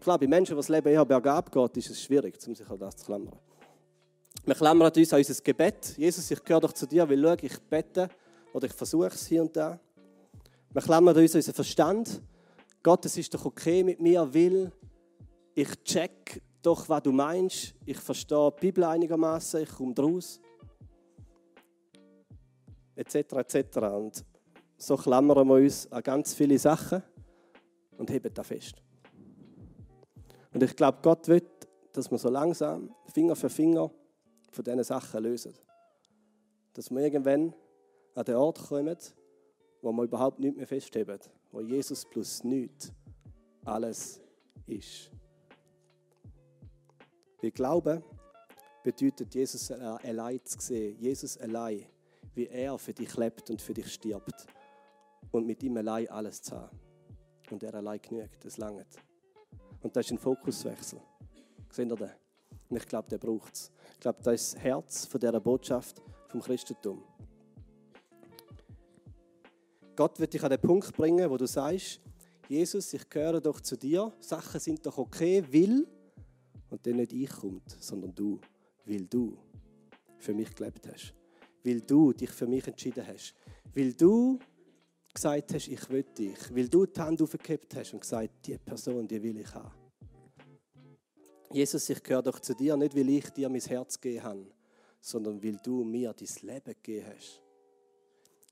Klar, 0.00 0.18
bei 0.18 0.26
Menschen, 0.26 0.52
die 0.52 0.56
das 0.56 0.70
Leben 0.70 0.88
eher 0.88 1.04
bergab 1.04 1.52
geht, 1.52 1.76
ist 1.76 1.90
es 1.90 2.02
schwierig, 2.02 2.40
sich 2.40 2.70
an 2.70 2.78
das 2.78 2.96
zu 2.96 3.04
klammern. 3.04 3.38
Wir 4.42 4.54
klammern 4.54 4.90
uns 4.90 5.12
an 5.12 5.18
unser 5.18 5.42
Gebet. 5.42 5.98
Jesus, 5.98 6.30
ich 6.30 6.42
gehöre 6.42 6.62
doch 6.62 6.72
zu 6.72 6.86
dir, 6.86 7.06
weil 7.06 7.22
schau, 7.22 7.36
ich 7.42 7.60
bete 7.60 8.08
oder 8.54 8.64
ich 8.64 8.72
versuche 8.72 9.08
es 9.08 9.26
hier 9.26 9.42
und 9.42 9.54
da. 9.54 9.78
Wir 10.70 10.80
klammern 10.80 11.14
uns 11.14 11.34
an 11.34 11.40
unseren 11.40 11.54
Verstand. 11.54 12.22
Gott, 12.82 13.04
es 13.04 13.18
ist 13.18 13.34
doch 13.34 13.44
okay 13.44 13.84
mit 13.84 14.00
mir, 14.00 14.26
weil 14.32 14.72
ich 15.54 15.84
check 15.84 16.40
doch, 16.62 16.88
was 16.88 17.02
du 17.02 17.12
meinst. 17.12 17.74
Ich 17.84 17.98
verstehe 17.98 18.50
die 18.52 18.60
Bibel 18.62 18.84
einigermaßen, 18.84 19.62
ich 19.62 19.68
komme 19.68 19.92
daraus. 19.92 20.40
etc. 22.94 23.14
etc. 23.14 23.76
Und 23.92 24.24
so 24.78 24.96
klammern 24.96 25.46
wir 25.46 25.54
uns 25.56 25.92
an 25.92 26.02
ganz 26.02 26.32
viele 26.32 26.58
Sachen 26.58 27.02
und 28.00 28.10
heben 28.10 28.32
da 28.32 28.42
fest. 28.42 28.82
Und 30.52 30.62
ich 30.62 30.74
glaube, 30.74 30.98
Gott 31.02 31.28
will, 31.28 31.46
dass 31.92 32.10
wir 32.10 32.18
so 32.18 32.30
langsam, 32.30 32.94
Finger 33.12 33.36
für 33.36 33.50
Finger, 33.50 33.90
von 34.50 34.64
diesen 34.64 34.82
Sachen 34.82 35.22
lösen. 35.22 35.54
Dass 36.72 36.90
wir 36.90 37.00
irgendwann 37.00 37.54
an 38.14 38.24
den 38.24 38.36
Ort 38.36 38.58
kommen, 38.58 38.96
wo 39.82 39.92
wir 39.92 40.02
überhaupt 40.02 40.40
nichts 40.40 40.56
mehr 40.56 40.66
festheben, 40.66 41.20
wo 41.52 41.60
Jesus 41.60 42.04
plus 42.08 42.42
nichts 42.42 42.90
alles 43.64 44.20
ist. 44.66 45.10
Wir 47.40 47.50
glauben, 47.50 48.02
bedeutet 48.82 49.34
Jesus 49.34 49.70
allein 49.70 50.44
zu 50.44 50.58
sehen, 50.58 50.98
Jesus 50.98 51.36
allein, 51.36 51.84
wie 52.34 52.46
er 52.46 52.78
für 52.78 52.94
dich 52.94 53.14
lebt 53.16 53.50
und 53.50 53.60
für 53.60 53.74
dich 53.74 53.92
stirbt 53.92 54.46
und 55.32 55.46
mit 55.46 55.62
ihm 55.62 55.76
allein 55.76 56.08
alles 56.08 56.42
zu 56.42 56.56
haben. 56.56 56.79
Und 57.50 57.62
er 57.62 57.74
allein 57.74 58.00
genügt, 58.00 58.44
das 58.44 58.58
langt. 58.58 58.86
Und 59.82 59.96
das 59.96 60.06
ist 60.06 60.12
ein 60.12 60.18
Fokuswechsel. 60.18 61.00
Seht 61.70 61.90
ihr 61.90 61.96
den? 61.96 62.10
Und 62.68 62.76
ich 62.76 62.86
glaube, 62.86 63.08
der 63.08 63.18
braucht 63.18 63.54
es. 63.54 63.72
Ich 63.94 64.00
glaube, 64.00 64.20
das 64.22 64.34
ist 64.34 64.54
das 64.54 64.62
Herz 64.62 65.06
von 65.06 65.20
dieser 65.20 65.40
Botschaft 65.40 66.00
vom 66.28 66.40
Christentum. 66.40 67.02
Gott 69.96 70.18
wird 70.18 70.32
dich 70.32 70.42
an 70.42 70.50
den 70.50 70.60
Punkt 70.60 70.96
bringen, 70.96 71.28
wo 71.28 71.36
du 71.36 71.46
sagst, 71.46 72.00
Jesus, 72.48 72.92
ich 72.94 73.08
gehöre 73.08 73.40
doch 73.40 73.60
zu 73.60 73.76
dir, 73.76 74.12
Sachen 74.20 74.58
sind 74.58 74.84
doch 74.86 74.98
okay, 74.98 75.44
will, 75.50 75.86
und 76.70 76.86
dann 76.86 76.96
nicht 76.96 77.12
ich 77.12 77.30
kommt, 77.30 77.76
sondern 77.80 78.14
du, 78.14 78.40
weil 78.86 79.06
du 79.06 79.36
für 80.18 80.32
mich 80.32 80.54
gelebt 80.54 80.86
hast, 80.86 81.14
weil 81.64 81.80
du 81.80 82.12
dich 82.12 82.30
für 82.30 82.46
mich 82.46 82.66
entschieden 82.66 83.06
hast, 83.06 83.34
weil 83.74 83.92
du 83.92 84.38
gesagt 85.12 85.54
hast, 85.54 85.68
ich 85.68 85.88
will 85.90 86.04
dich, 86.04 86.54
weil 86.54 86.68
du 86.68 86.86
die 86.86 87.00
Hand 87.00 87.20
aufgehebt 87.22 87.74
hast 87.74 87.92
und 87.92 88.00
gesagt, 88.00 88.30
die 88.46 88.58
Person, 88.58 89.06
die 89.06 89.22
will 89.22 89.38
ich 89.38 89.54
haben. 89.54 89.72
Jesus, 91.52 91.90
ich 91.90 92.02
gehöre 92.02 92.22
doch 92.22 92.38
zu 92.38 92.54
dir, 92.54 92.76
nicht 92.76 92.94
weil 92.94 93.08
ich 93.08 93.28
dir 93.30 93.48
mein 93.48 93.60
Herz 93.60 94.00
gegeben 94.00 94.24
habe, 94.24 94.46
sondern 95.00 95.42
weil 95.42 95.58
du 95.62 95.82
mir 95.82 96.12
dein 96.12 96.28
Leben 96.42 96.74
gegeben 96.82 97.06
hast. 97.12 97.42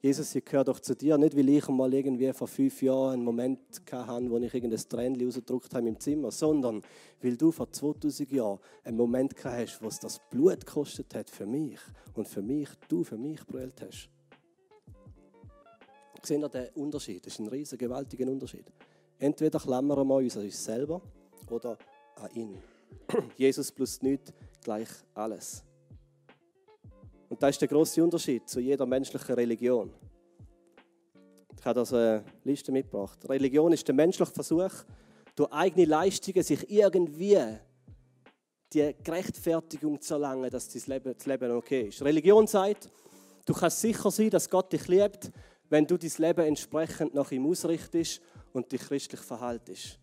Jesus, 0.01 0.33
ich 0.35 0.45
gehöre 0.45 0.65
doch 0.65 0.79
zu 0.79 0.95
dir, 0.95 1.19
nicht 1.19 1.37
weil 1.37 1.49
ich 1.49 1.69
mal 1.69 1.93
irgendwie 1.93 2.33
vor 2.33 2.47
fünf 2.47 2.83
Jahren 2.83 3.15
einen 3.15 3.25
Moment 3.25 3.59
hatte, 3.91 4.31
wo 4.31 4.39
ich 4.39 4.55
irgendein 4.55 4.89
Tränchen 4.89 5.27
rausgedrückt 5.27 5.75
habe 5.75 5.89
im 5.89 5.99
Zimmer, 5.99 6.31
sondern 6.31 6.83
weil 7.21 7.37
du 7.37 7.51
vor 7.51 7.71
2000 7.71 8.31
Jahren 8.31 8.61
einen 8.85 8.97
Moment 8.97 9.35
hast, 9.45 9.83
wo 9.83 9.89
es 9.89 9.99
das 9.99 10.21
Blut 10.31 10.65
gekostet 10.65 11.13
hat 11.17 11.29
für 11.29 11.47
mich 11.47 11.81
und 12.15 12.29
für 12.29 12.43
mich, 12.43 12.69
du 12.89 13.03
für 13.03 13.19
mich 13.19 13.45
brüllt 13.45 13.81
hast. 13.81 14.09
Sehen 16.23 16.43
ihr 16.43 16.49
den 16.49 16.69
Unterschied? 16.75 17.25
Das 17.25 17.35
ist 17.35 17.39
ein 17.39 17.49
riesiger, 17.49 17.87
gewaltiger 17.87 18.27
Unterschied. 18.31 18.65
Entweder 19.19 19.59
klammern 19.59 20.07
wir 20.07 20.17
uns 20.17 20.37
an 20.37 20.45
uns 20.45 20.65
selber 20.65 21.01
oder 21.51 21.79
an 22.17 22.31
ihn. 22.35 22.63
Jesus 23.37 23.73
plus 23.73 24.03
nichts 24.03 24.33
gleich 24.63 24.89
alles. 25.15 25.63
Und 27.29 27.43
das 27.43 27.51
ist 27.51 27.61
der 27.61 27.69
große 27.69 28.03
Unterschied 28.03 28.49
zu 28.49 28.61
jeder 28.61 28.87
menschlichen 28.87 29.35
Religion. 29.35 29.93
Ich 31.59 31.65
habe 31.65 31.81
das 31.81 31.93
eine 31.93 32.25
Liste 32.45 32.73
mitgebracht. 32.73 33.29
Religion 33.29 33.73
ist 33.73 33.87
der 33.87 33.95
menschliche 33.95 34.33
Versuch, 34.33 34.73
durch 35.35 35.53
eigene 35.53 35.87
Leistungen 35.87 36.43
sich 36.43 36.71
irgendwie 36.71 37.37
die 38.73 38.95
Gerechtfertigung 39.03 40.01
zu 40.01 40.15
erlangen, 40.15 40.51
dass 40.51 40.69
das 40.69 40.87
Leben, 40.87 41.15
das 41.15 41.27
Leben 41.27 41.51
okay 41.53 41.89
ist. 41.89 42.03
Religion 42.03 42.47
sagt, 42.47 42.91
du 43.47 43.53
kannst 43.53 43.81
sicher 43.81 44.11
sein, 44.11 44.31
dass 44.31 44.49
Gott 44.49 44.73
dich 44.73 44.87
liebt, 44.89 45.31
wenn 45.69 45.87
du 45.87 45.97
dein 45.97 46.11
Leben 46.19 46.47
entsprechend 46.47 47.15
nach 47.15 47.31
ihm 47.31 47.47
ausrichtest 47.47 48.21
und 48.53 48.71
dich 48.73 48.81
christlich 48.81 49.21
verhaltest. 49.21 49.99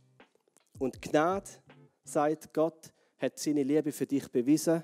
Und 0.78 1.02
Gnade 1.02 1.50
sagt, 2.04 2.54
Gott 2.54 2.94
hat 3.18 3.40
seine 3.40 3.64
Liebe 3.64 3.92
für 3.92 4.06
dich 4.06 4.28
bewiesen 4.30 4.84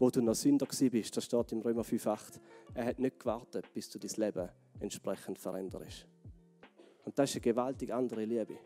wo 0.00 0.10
du 0.10 0.22
noch 0.22 0.34
Sünder 0.34 0.66
bist. 0.66 1.16
Das 1.16 1.24
steht 1.24 1.52
im 1.52 1.60
Römer 1.60 1.82
5,8. 1.82 2.40
Er 2.74 2.86
hat 2.86 2.98
nicht 2.98 3.20
gewartet, 3.20 3.66
bis 3.72 3.90
du 3.90 3.98
dein 3.98 4.10
Leben 4.16 4.48
entsprechend 4.80 5.38
veränderst. 5.38 6.06
Und 7.04 7.18
das 7.18 7.30
ist 7.30 7.36
eine 7.36 7.42
gewaltig 7.42 7.92
andere 7.92 8.24
Liebe. 8.24 8.56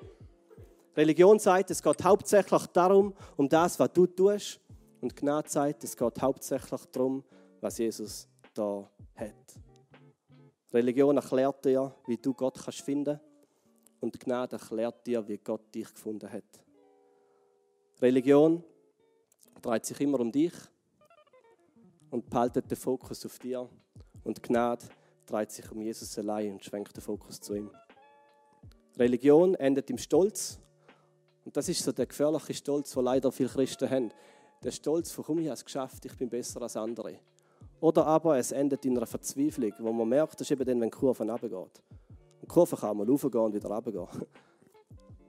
Religion 0.96 1.40
sagt, 1.40 1.72
es 1.72 1.82
geht 1.82 2.04
hauptsächlich 2.04 2.66
darum, 2.66 3.14
um 3.36 3.48
das, 3.48 3.78
was 3.80 3.92
du 3.92 4.06
tust. 4.06 4.60
Und 5.00 5.16
Gnade 5.16 5.50
sagt, 5.50 5.82
es 5.82 5.96
geht 5.96 6.22
hauptsächlich 6.22 6.80
darum, 6.92 7.24
was 7.60 7.78
Jesus 7.78 8.28
da 8.54 8.88
hat. 9.16 9.63
Religion 10.74 11.16
erklärt 11.16 11.64
dir, 11.64 11.94
wie 12.08 12.16
du 12.16 12.34
Gott 12.34 12.58
kannst 12.58 12.80
finden 12.80 13.20
und 14.00 14.18
Gnade 14.18 14.56
erklärt 14.56 15.06
dir, 15.06 15.26
wie 15.28 15.38
Gott 15.38 15.72
dich 15.72 15.94
gefunden 15.94 16.28
hat. 16.28 16.42
Religion 18.02 18.64
dreht 19.62 19.87
sich 19.87 20.00
immer 20.00 20.18
um 20.18 20.32
dich 20.32 20.52
und 22.10 22.28
behaltet 22.28 22.68
den 22.68 22.76
Fokus 22.76 23.24
auf 23.24 23.38
dir. 23.38 23.68
Und 24.24 24.42
Gnade 24.42 24.84
dreht 25.26 25.52
sich 25.52 25.70
um 25.70 25.80
Jesus 25.80 26.18
allein 26.18 26.54
und 26.54 26.64
schwenkt 26.64 26.96
den 26.96 27.02
Fokus 27.02 27.40
zu 27.40 27.54
ihm. 27.54 27.70
Religion 28.98 29.54
endet 29.54 29.88
im 29.90 29.98
Stolz. 29.98 30.58
Und 31.44 31.56
das 31.56 31.68
ist 31.68 31.84
so 31.84 31.92
der 31.92 32.06
gefährliche 32.06 32.54
Stolz, 32.54 32.92
den 32.92 33.04
leider 33.04 33.30
viele 33.30 33.48
Christen 33.48 33.88
haben. 33.88 34.12
Der 34.64 34.72
Stolz 34.72 35.14
komm, 35.14 35.38
ich 35.38 35.46
es 35.46 35.64
geschafft, 35.64 36.04
ich 36.04 36.16
bin 36.16 36.28
besser 36.28 36.62
als 36.62 36.76
andere. 36.76 37.20
Oder 37.84 38.06
aber 38.06 38.38
es 38.38 38.50
endet 38.50 38.82
in 38.86 38.96
einer 38.96 39.04
Verzweiflung, 39.04 39.74
wo 39.78 39.92
man 39.92 40.08
merkt, 40.08 40.40
das 40.40 40.46
ist 40.46 40.52
eben 40.52 40.64
dann, 40.64 40.80
wenn 40.80 40.88
die 40.88 40.96
Kurve 40.96 41.22
runtergeht. 41.22 41.52
Und 41.52 42.40
die 42.40 42.46
Kurve 42.46 42.76
kann 42.76 42.96
mal 42.96 43.06
raufgehen 43.06 43.44
und 43.44 43.52
wieder 43.52 43.68
runtergehen. 43.68 44.08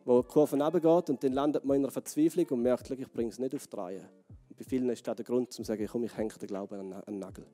wo 0.06 0.22
die 0.22 0.28
Kurve 0.30 0.56
runtergeht 0.56 1.10
und 1.10 1.22
dann 1.22 1.34
landet 1.34 1.66
man 1.66 1.76
in 1.76 1.84
einer 1.84 1.92
Verzweiflung 1.92 2.46
und 2.52 2.62
merkt, 2.62 2.90
ich 2.90 3.12
bringe 3.12 3.30
es 3.30 3.40
nicht 3.40 3.54
auf 3.54 3.68
die 3.68 3.76
Reihe. 3.76 4.10
Bei 4.58 4.64
vielen 4.64 4.90
ist 4.90 5.06
das 5.06 5.18
der 5.18 5.26
Grund, 5.26 5.52
zu 5.52 5.66
sagen, 5.66 5.86
komm, 5.92 6.06
ich 6.06 6.16
hänge 6.16 6.34
den 6.34 6.48
Glauben 6.48 6.94
an 6.94 7.04
den 7.06 7.20
Nagel. 7.20 7.46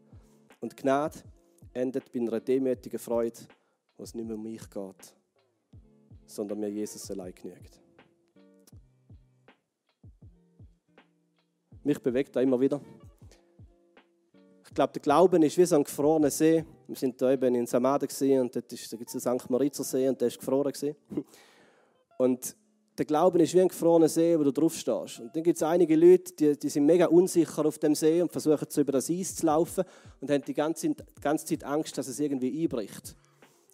Und 0.59 0.77
Gnade 0.77 1.17
endet 1.73 2.13
bei 2.13 2.19
einer 2.19 2.39
demütigen 2.39 2.99
Freude, 2.99 3.39
wo 3.97 4.03
es 4.03 4.13
nicht 4.13 4.27
mehr 4.27 4.35
um 4.35 4.43
mich 4.43 4.69
geht, 4.69 5.15
sondern 6.27 6.59
mir 6.59 6.69
Jesus 6.69 7.09
allein 7.09 7.33
genügt. 7.33 7.81
Mich 11.83 11.97
bewegt 11.97 12.35
da 12.35 12.41
immer 12.41 12.59
wieder. 12.59 12.79
Ich 14.71 14.75
glaube, 14.75 14.93
der 14.93 15.01
Glauben 15.01 15.43
ist 15.43 15.57
wie 15.57 15.65
so 15.65 15.75
ein 15.75 15.83
gefrorener 15.83 16.31
See. 16.31 16.63
Wir 16.87 16.95
sind 16.95 17.21
da 17.21 17.29
eben 17.29 17.53
in 17.55 17.67
Samade 17.67 18.07
und 18.39 18.55
dort 18.55 18.69
gibt 18.69 18.81
es 18.81 18.89
den 18.89 19.19
St. 19.19 19.49
Maritzer 19.49 19.83
See 19.83 20.07
und 20.07 20.21
der 20.21 20.29
ist 20.29 20.39
gefroren. 20.39 20.71
Und 22.17 22.55
der 22.97 23.05
Glauben 23.05 23.41
ist 23.41 23.53
wie 23.53 23.59
ein 23.59 23.67
gefrorener 23.67 24.07
See, 24.07 24.39
wo 24.39 24.45
du 24.45 24.51
drauf 24.53 24.73
stehst. 24.73 25.19
Und 25.19 25.35
dann 25.35 25.43
gibt 25.43 25.57
es 25.57 25.63
einige 25.63 25.93
Leute, 25.97 26.31
die, 26.31 26.57
die, 26.57 26.69
sind 26.69 26.85
mega 26.85 27.07
unsicher 27.07 27.65
auf 27.65 27.79
dem 27.79 27.93
See 27.95 28.21
und 28.21 28.31
versuchen 28.31 28.65
so 28.69 28.79
über 28.79 28.93
das 28.93 29.09
Eis 29.09 29.35
zu 29.35 29.45
laufen 29.45 29.83
und 30.21 30.31
haben 30.31 30.45
die 30.45 30.53
ganze, 30.53 30.87
die 30.87 31.21
ganze 31.21 31.45
Zeit 31.45 31.65
Angst, 31.65 31.97
dass 31.97 32.07
es 32.07 32.17
irgendwie 32.21 32.63
einbricht. 32.63 33.17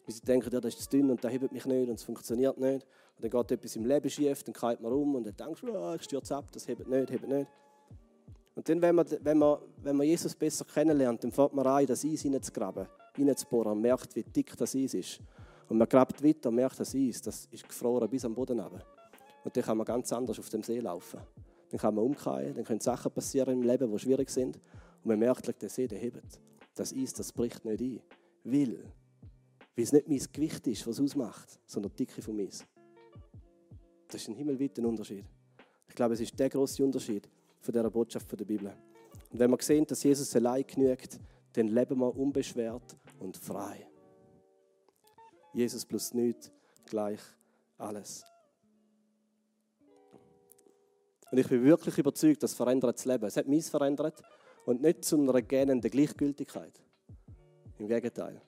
Weil 0.03 0.15
sie 0.15 0.21
denken, 0.21 0.49
ja, 0.51 0.59
das 0.59 0.73
ist 0.73 0.81
zu 0.81 0.97
dünn 0.97 1.11
und 1.11 1.23
da 1.23 1.27
hebt 1.27 1.51
mich 1.51 1.65
nicht 1.67 1.89
und 1.89 1.93
es 1.93 2.03
funktioniert 2.03 2.57
nicht. 2.57 2.87
Und 3.17 3.23
dann 3.23 3.29
geht 3.29 3.51
etwas 3.51 3.75
im 3.75 3.85
Leben 3.85 4.09
schief, 4.09 4.41
dann 4.41 4.55
kehrt 4.55 4.81
man 4.81 4.91
um 4.91 5.13
und 5.13 5.27
dann 5.27 5.35
denkst 5.35 5.61
du, 5.61 5.93
ich 5.93 6.01
stürze 6.01 6.37
ab, 6.37 6.45
das 6.51 6.67
hebt 6.67 6.87
nicht, 6.87 7.11
hebt 7.11 7.27
nicht. 7.27 7.47
Und 8.57 8.67
dann, 8.67 8.81
wenn 8.81 8.95
man, 8.95 9.05
wenn, 9.21 9.37
man, 9.37 9.59
wenn 9.83 9.95
man 9.95 10.07
Jesus 10.07 10.33
besser 10.33 10.65
kennenlernt, 10.65 11.23
dann 11.23 11.31
fängt 11.31 11.53
man 11.53 11.67
an, 11.67 11.85
das 11.85 12.03
Eis 12.03 12.23
hineinzugraben, 12.23 12.87
hineinzubohren 13.15 13.73
und 13.73 13.81
merkt, 13.81 14.15
wie 14.15 14.23
dick 14.23 14.57
das 14.57 14.75
Eis 14.75 14.95
ist. 14.95 15.19
Und 15.69 15.77
man 15.77 15.87
grabt 15.87 16.23
weiter 16.23 16.49
und 16.49 16.55
merkt, 16.55 16.79
das 16.79 16.95
Eis, 16.95 17.21
das 17.21 17.47
ist 17.51 17.69
gefroren 17.69 18.09
bis 18.09 18.25
am 18.25 18.33
Boden 18.33 18.59
runter. 18.59 18.83
Und 19.43 19.55
dann 19.55 19.63
kann 19.63 19.77
man 19.77 19.85
ganz 19.85 20.11
anders 20.11 20.39
auf 20.39 20.49
dem 20.49 20.63
See 20.63 20.79
laufen. 20.79 21.19
Dann 21.69 21.79
kann 21.79 21.93
man 21.93 22.03
umkehren, 22.05 22.55
dann 22.55 22.63
können 22.63 22.79
Sachen 22.79 23.11
passieren 23.11 23.53
im 23.53 23.61
Leben, 23.61 23.91
die 23.91 23.99
schwierig 23.99 24.31
sind. 24.31 24.55
Und 24.55 25.05
man 25.05 25.19
merkt, 25.19 25.61
der 25.61 25.69
See, 25.69 25.87
der 25.87 25.99
hebt. 25.99 26.39
Das 26.73 26.91
Eis, 26.95 27.13
das 27.13 27.31
bricht 27.31 27.63
nicht 27.63 27.79
ein. 27.79 28.01
Weil, 28.43 28.79
weil 29.75 29.83
es 29.83 29.93
nicht 29.93 30.07
mein 30.07 30.19
Gewicht 30.33 30.65
ist, 30.65 30.87
was 30.87 30.97
es 30.97 31.05
ausmacht, 31.05 31.59
sondern 31.67 31.91
die 31.91 32.07
Dicke 32.07 32.23
vom 32.23 32.39
Eis. 32.39 32.65
Das 34.07 34.19
ist 34.19 34.29
ein 34.29 34.35
himmelweiter 34.35 34.81
Unterschied. 34.81 35.25
Ich 35.87 35.93
glaube, 35.93 36.15
es 36.15 36.21
ist 36.21 36.39
der 36.39 36.49
große 36.49 36.83
Unterschied 36.83 37.29
von 37.67 37.73
dieser 37.73 37.91
Botschaft 37.91 38.31
der 38.31 38.45
Bibel. 38.45 38.73
Und 39.29 39.39
wenn 39.39 39.51
wir 39.51 39.61
sehen, 39.61 39.85
dass 39.85 40.01
Jesus 40.01 40.33
allein 40.37 40.65
genügt, 40.65 41.19
dann 41.51 41.67
leben 41.67 41.99
wir 41.99 42.15
unbeschwert 42.15 42.95
und 43.19 43.35
frei. 43.35 43.85
Jesus 45.53 45.85
plus 45.85 46.13
nichts 46.13 46.49
gleich 46.85 47.19
alles. 47.77 48.23
Und 51.29 51.39
ich 51.39 51.47
bin 51.49 51.61
wirklich 51.65 51.97
überzeugt, 51.97 52.41
das 52.41 52.53
verändert 52.53 52.95
das 52.95 53.03
Leben. 53.03 53.25
Es 53.25 53.35
hat 53.35 53.47
mich 53.47 53.65
verändert 53.65 54.21
und 54.65 54.81
nicht 54.81 55.03
zu 55.03 55.19
einer 55.19 55.41
gähnenden 55.41 55.91
Gleichgültigkeit. 55.91 56.81
Im 57.79 57.87
Gegenteil. 57.87 58.41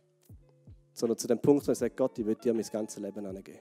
Sondern 0.93 1.17
zu 1.17 1.27
dem 1.27 1.41
Punkt, 1.41 1.67
wo 1.67 1.73
ich 1.73 1.77
sage, 1.77 1.93
Gott, 1.93 2.17
ich 2.19 2.25
will 2.25 2.35
dir 2.35 2.53
mein 2.53 2.63
ganzes 2.63 3.01
Leben 3.01 3.25
angeben. 3.25 3.59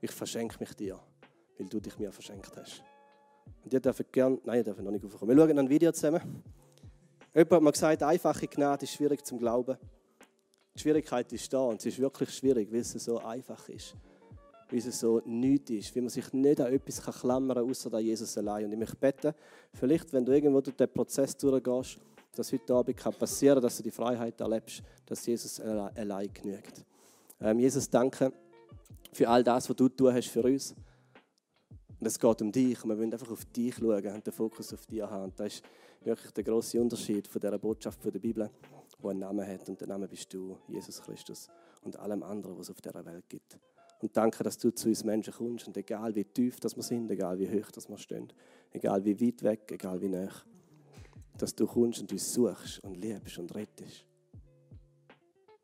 Ich 0.00 0.10
verschenke 0.10 0.56
mich 0.58 0.74
dir, 0.74 0.98
weil 1.56 1.68
du 1.68 1.78
dich 1.78 1.96
mir 2.00 2.10
verschenkt 2.10 2.56
hast. 2.56 2.82
Und 3.64 3.72
ihr 3.72 3.80
dürft 3.80 4.12
gerne, 4.12 4.38
nein, 4.44 4.58
ihr 4.58 4.64
dürft 4.64 4.80
noch 4.80 4.90
nicht 4.90 5.04
aufkommen. 5.04 5.36
Wir 5.36 5.46
schauen 5.46 5.58
ein 5.58 5.68
Video 5.68 5.92
zusammen. 5.92 6.20
Jemand 7.34 7.52
hat 7.52 7.62
mir 7.62 7.72
gesagt, 7.72 8.02
einfache 8.02 8.48
Gnade 8.48 8.84
ist 8.84 8.92
schwierig 8.92 9.24
zum 9.24 9.38
Glauben. 9.38 9.76
Die 10.74 10.80
Schwierigkeit 10.80 11.32
ist 11.32 11.52
da 11.52 11.60
und 11.60 11.80
es 11.80 11.86
ist 11.86 11.98
wirklich 11.98 12.30
schwierig, 12.30 12.72
weil 12.72 12.80
es 12.80 12.92
so 12.92 13.18
einfach 13.18 13.68
ist. 13.68 13.94
Weil 14.70 14.78
es 14.78 15.00
so 15.00 15.20
nichts 15.24 15.70
ist, 15.70 15.94
wie 15.94 16.00
man 16.00 16.08
sich 16.08 16.32
nicht 16.32 16.60
an 16.60 16.72
etwas 16.72 17.02
klammern 17.02 17.56
kann, 17.56 17.70
außer 17.70 17.92
an 17.92 18.02
Jesus 18.02 18.36
allein. 18.38 18.64
Und 18.66 18.72
ich 18.72 18.78
möchte 18.78 18.96
beten, 18.96 19.34
vielleicht, 19.74 20.12
wenn 20.12 20.24
du 20.24 20.32
irgendwo 20.32 20.60
durch 20.60 20.76
den 20.76 20.88
Prozess 20.88 21.36
durchgehst, 21.36 21.98
dass 22.34 22.52
heute 22.52 22.74
Abend 22.74 22.96
passieren 23.18 23.56
kann, 23.56 23.62
dass 23.62 23.76
du 23.76 23.82
die 23.82 23.90
Freiheit 23.90 24.40
erlebst, 24.40 24.82
dass 25.06 25.26
Jesus 25.26 25.60
allein 25.60 26.32
genügt. 26.32 26.84
Ähm, 27.40 27.58
Jesus, 27.58 27.88
danke 27.90 28.32
für 29.12 29.28
all 29.28 29.42
das, 29.42 29.68
was 29.68 29.76
du 29.76 29.88
tun 29.88 30.12
hast 30.12 30.28
für 30.28 30.42
uns. 30.42 30.74
Und 32.00 32.06
es 32.06 32.18
geht 32.18 32.42
um 32.42 32.52
dich 32.52 32.82
und 32.84 32.90
wir 32.90 32.98
wollen 32.98 33.12
einfach 33.12 33.30
auf 33.30 33.44
dich 33.46 33.74
schauen 33.74 34.06
und 34.06 34.26
den 34.26 34.32
Fokus 34.32 34.72
auf 34.72 34.86
dich 34.86 35.02
haben. 35.02 35.32
Das 35.36 35.54
ist 35.54 35.64
wirklich 36.04 36.30
der 36.30 36.44
große 36.44 36.80
Unterschied 36.80 37.26
von 37.26 37.40
dieser 37.40 37.58
Botschaft 37.58 38.04
der 38.04 38.18
Bibel, 38.18 38.48
die 39.02 39.08
einen 39.08 39.18
Namen 39.18 39.46
hat. 39.46 39.68
Und 39.68 39.80
der 39.80 39.88
Name 39.88 40.06
bist 40.06 40.32
du, 40.32 40.56
Jesus 40.68 41.00
Christus, 41.02 41.48
und 41.82 41.96
allem 41.96 42.22
anderen, 42.22 42.56
was 42.56 42.66
es 42.66 42.70
auf 42.70 42.80
dieser 42.80 43.04
Welt 43.04 43.28
gibt. 43.28 43.58
Und 44.00 44.16
danke, 44.16 44.44
dass 44.44 44.58
du 44.58 44.70
zu 44.70 44.88
uns 44.88 45.02
Menschen 45.02 45.34
kommst. 45.34 45.66
Und 45.66 45.76
egal 45.76 46.14
wie 46.14 46.24
tief 46.24 46.60
das 46.60 46.76
wir 46.76 46.84
sind, 46.84 47.10
egal 47.10 47.36
wie 47.38 47.48
hoch 47.48 47.70
das 47.72 47.88
wir 47.88 47.98
stehen, 47.98 48.32
egal 48.70 49.04
wie 49.04 49.20
weit 49.20 49.42
weg, 49.42 49.72
egal 49.72 50.00
wie 50.00 50.08
nah, 50.08 50.30
dass 51.36 51.54
du 51.54 51.66
kommst 51.66 52.00
und 52.00 52.12
uns 52.12 52.32
suchst 52.32 52.78
und 52.84 52.96
liebst 52.96 53.38
und 53.38 53.52
rettest. 53.54 54.04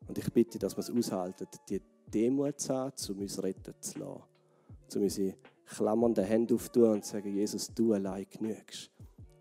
Und 0.07 0.17
ich 0.17 0.31
bitte, 0.33 0.59
dass 0.59 0.75
wir 0.75 0.81
es 0.81 0.91
aushalten, 0.91 1.47
die 1.69 1.81
Demut 2.13 2.59
zu 2.59 2.73
haben, 2.73 2.93
um 3.09 3.19
uns 3.19 3.41
retten 3.41 3.73
zu 3.79 3.99
lassen. 3.99 4.23
Um 4.93 5.01
unsere 5.01 5.33
klammernde 5.65 6.23
Hände 6.23 6.55
auftun 6.55 6.91
und 6.91 7.05
sagen, 7.05 7.33
Jesus, 7.33 7.73
du 7.73 7.93
allein 7.93 8.25
genügst. 8.29 8.91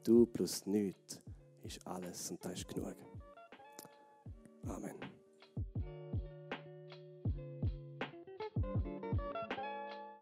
Du 0.03 0.27
plus 0.27 0.67
nichts 0.67 1.21
ist 1.65 1.87
alles 1.87 2.31
und 2.31 2.45
das 2.45 2.53
ist 2.55 2.69
genug. 2.69 2.95
Amen. 4.67 5.13